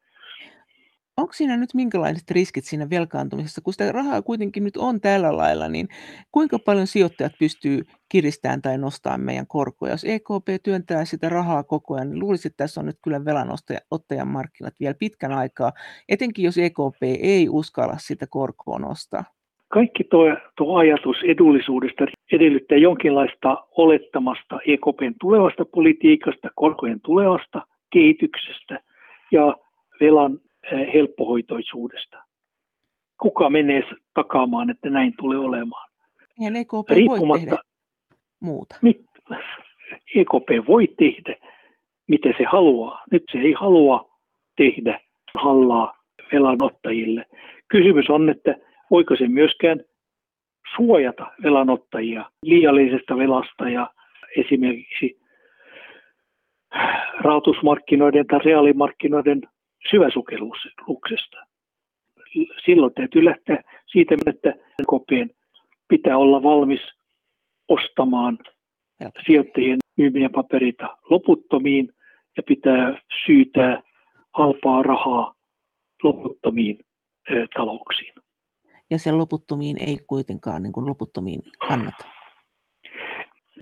[1.17, 3.61] Onko siinä nyt minkälaiset riskit siinä velkaantumisessa?
[3.61, 5.89] Kun sitä rahaa kuitenkin nyt on tällä lailla, niin
[6.33, 9.93] kuinka paljon sijoittajat pystyy kiristämään tai nostamaan meidän korkoja?
[9.93, 14.29] Jos EKP työntää sitä rahaa koko ajan, niin luulisin, että tässä on nyt kyllä velanottajan
[14.29, 15.73] markkinat vielä pitkän aikaa,
[16.09, 19.25] etenkin jos EKP ei uskalla sitä korkoa nostaa.
[19.69, 28.81] Kaikki tuo, tuo ajatus edullisuudesta edellyttää jonkinlaista olettamasta EKPn tulevasta politiikasta, korkojen tulevasta kehityksestä
[29.33, 29.57] ja
[30.01, 30.41] velan
[30.73, 32.23] helppohoitoisuudesta.
[33.21, 33.83] Kuka menee
[34.15, 35.91] takaamaan, että näin tulee olemaan?
[36.41, 37.59] Eihän EKP voi tehdä
[38.41, 38.77] muuta.
[40.15, 41.37] EKP voi tehdä,
[42.09, 43.03] mitä se haluaa.
[43.11, 44.11] Nyt se ei halua
[44.57, 45.01] tehdä
[45.35, 45.97] hallaa
[46.33, 47.27] velanottajille.
[47.69, 48.57] Kysymys on, että
[48.91, 49.81] voiko se myöskään
[50.77, 53.91] suojata velanottajia liiallisesta velasta ja
[54.37, 55.21] esimerkiksi
[57.21, 59.41] rahoitusmarkkinoiden tai reaalimarkkinoiden
[59.91, 61.47] syväsukelluksesta.
[62.65, 64.55] Silloin täytyy lähteä siitä, että
[64.87, 65.31] kopien
[65.89, 66.81] pitää olla valmis
[67.69, 68.39] ostamaan
[69.27, 71.89] sijoittajien myymiä paperita loputtomiin
[72.37, 73.83] ja pitää syytää
[74.33, 75.35] halpaa rahaa
[76.03, 76.79] loputtomiin
[77.55, 78.15] talouksiin
[78.91, 82.05] ja sen loputtomiin ei kuitenkaan niin kuin loputtomiin kannata.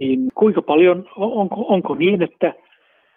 [0.00, 2.54] Niin kuinka paljon, onko, onko niin, että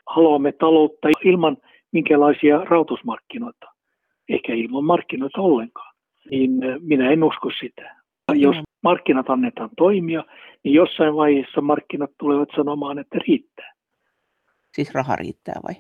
[0.07, 1.57] haluamme taloutta ilman
[1.91, 3.65] minkälaisia rautusmarkkinoita,
[4.29, 5.93] ehkä ilman markkinoita ollenkaan,
[6.31, 7.97] niin minä en usko sitä.
[8.33, 10.23] Jos markkinat annetaan toimia,
[10.63, 13.73] niin jossain vaiheessa markkinat tulevat sanomaan, että riittää.
[14.73, 15.75] Siis raha riittää vai?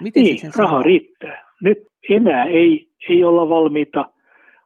[0.00, 0.82] Miten niin, raha sanoo?
[0.82, 1.52] riittää.
[1.60, 1.78] Nyt
[2.08, 4.12] enää ei, ei olla valmiita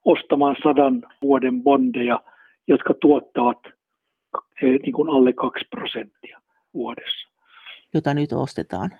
[0.05, 2.21] ostamaan sadan vuoden bondeja,
[2.69, 3.59] jotka tuottavat
[4.63, 6.41] eh, niin kuin alle 2 prosenttia
[6.75, 7.29] vuodessa.
[7.95, 8.91] Jota nyt ostetaan.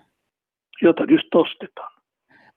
[0.83, 1.93] Jota nyt ostetaan.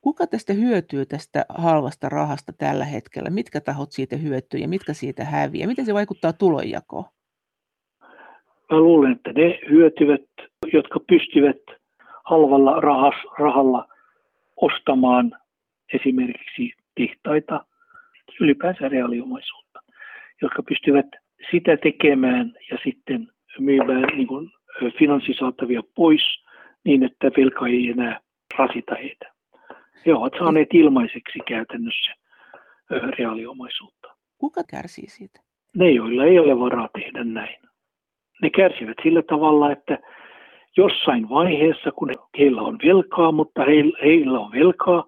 [0.01, 3.30] Kuka tästä hyötyy tästä halvasta rahasta tällä hetkellä?
[3.30, 5.67] Mitkä tahot siitä hyötyy ja mitkä siitä häviää?
[5.67, 7.05] Miten se vaikuttaa tulonjakoon?
[8.72, 10.22] Mä luulen, että ne hyötyvät,
[10.74, 11.61] jotka pystyvät
[12.26, 13.88] halvalla rahas, rahalla
[14.55, 15.32] ostamaan
[15.93, 17.65] esimerkiksi tehtaita,
[18.41, 19.80] ylipäänsä reaaliomaisuutta,
[20.41, 21.05] jotka pystyvät
[21.51, 23.28] sitä tekemään ja sitten
[23.59, 24.51] myymään niin kuin
[24.99, 26.22] finanssisaatavia pois
[26.86, 28.19] niin, että velka ei enää
[28.57, 29.34] rasita heitä.
[30.05, 32.11] He ovat saaneet ilmaiseksi käytännössä
[32.89, 34.15] reaaliomaisuutta.
[34.38, 35.41] Kuka kärsii siitä?
[35.75, 37.55] Ne, joilla ei ole varaa tehdä näin.
[38.41, 39.99] Ne kärsivät sillä tavalla, että
[40.77, 43.61] jossain vaiheessa, kun heillä on velkaa, mutta
[44.03, 45.05] heillä on velkaa,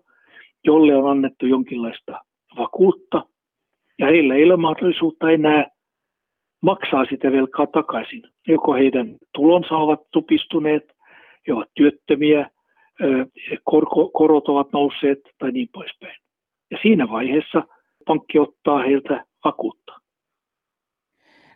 [0.63, 2.19] jolle on annettu jonkinlaista
[2.57, 3.25] vakuutta,
[3.99, 5.67] ja heillä ei ole mahdollisuutta enää
[6.61, 8.23] maksaa sitä velkaa takaisin.
[8.47, 10.83] Joko heidän tulonsa ovat tupistuneet,
[11.47, 12.49] he ovat työttömiä,
[13.63, 16.15] korko, korot ovat nousseet tai niin poispäin.
[16.71, 17.63] Ja siinä vaiheessa
[18.05, 19.93] pankki ottaa heiltä vakuutta.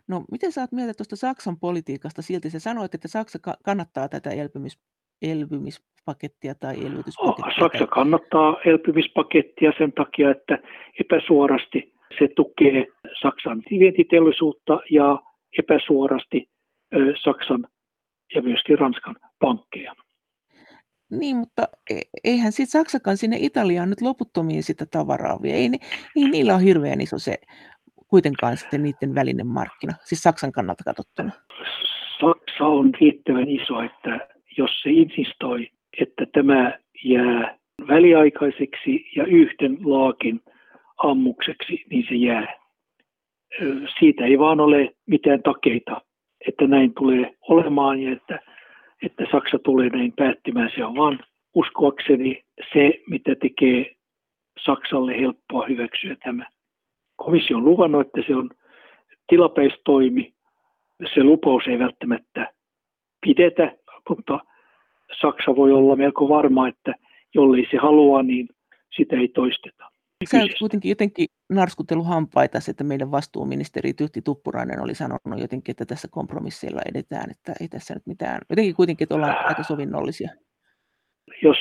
[0.08, 2.22] No miten saat mieltä tuosta Saksan politiikasta?
[2.22, 4.78] Silti sä sanoit, että Saksa kannattaa tätä elpymis,
[5.22, 7.60] elpymispakettia tai elvytyspakettia.
[7.60, 10.58] Saksa kannattaa elpymispakettia sen takia, että
[11.00, 12.86] epäsuorasti se tukee
[13.22, 15.22] Saksan vientiteollisuutta ja
[15.58, 16.48] epäsuorasti
[17.24, 17.66] Saksan
[18.34, 19.16] ja myöskin Ranskan.
[21.10, 25.54] Niin, mutta e, eihän sitten Saksakaan sinne Italiaan nyt loputtomiin sitä tavaraa vie.
[25.54, 25.70] Ei,
[26.16, 27.38] ei niillä ole hirveän iso se
[28.08, 31.30] kuitenkaan sitten niiden välinen markkina, siis Saksan kannalta katsottuna.
[32.20, 34.28] Saksa on riittävän iso, että
[34.58, 35.68] jos se insistoi,
[36.00, 40.40] että tämä jää väliaikaiseksi ja yhden laakin
[40.96, 42.54] ammukseksi, niin se jää.
[43.98, 46.00] Siitä ei vaan ole mitään takeita,
[46.48, 48.38] että näin tulee olemaan ja että,
[49.02, 50.70] että Saksa tulee näin päättymään.
[50.76, 51.20] Se on vaan
[51.54, 53.96] uskoakseni se, mitä tekee
[54.64, 56.46] Saksalle helppoa hyväksyä tämä.
[57.16, 58.50] Komissio on luvannut, että se on
[59.28, 60.34] tilapäistoimi.
[61.14, 62.52] Se lupaus ei välttämättä
[63.26, 63.76] pidetä,
[64.08, 64.40] mutta
[65.20, 66.94] Saksa voi olla melko varma, että
[67.34, 68.48] jollei se halua, niin
[68.96, 69.90] sitä ei toisteta.
[70.30, 76.08] Sä kuitenkin jotenkin narskutellut hampaita, että meidän vastuuministeri Tyhti Tuppurainen oli sanonut jotenkin, että tässä
[76.10, 80.30] kompromisseilla edetään, että ei tässä nyt mitään, jotenkin kuitenkin, että ollaan aika sovinnollisia.
[81.42, 81.56] Jos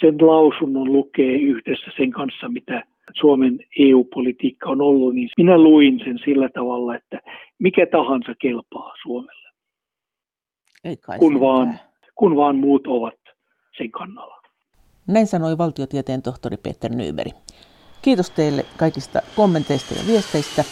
[0.00, 2.84] sen lausunnon lukee yhdessä sen kanssa, mitä
[3.14, 7.20] Suomen EU-politiikka on ollut, niin minä luin sen sillä tavalla, että
[7.58, 9.46] mikä tahansa kelpaa Suomelle,
[10.84, 11.78] ei kai kun, vaan,
[12.14, 13.18] kun vaan muut ovat
[13.78, 14.42] sen kannalla.
[15.08, 17.32] Näin sanoi valtiotieteen tohtori Peter Nyberg.
[18.06, 20.64] Kiitos teille kaikista kommenteista ja viesteistä.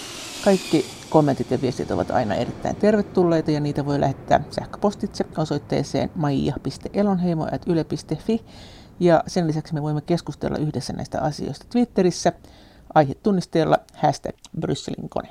[0.44, 8.44] Kaikki kommentit ja viestit ovat aina erittäin tervetulleita ja niitä voi lähettää sähköpostitse osoitteeseen maija.elonheimo.yle.fi.
[9.00, 12.32] Ja sen lisäksi me voimme keskustella yhdessä näistä asioista Twitterissä
[12.94, 15.28] aihetunnisteella hashtag Brysselin kone.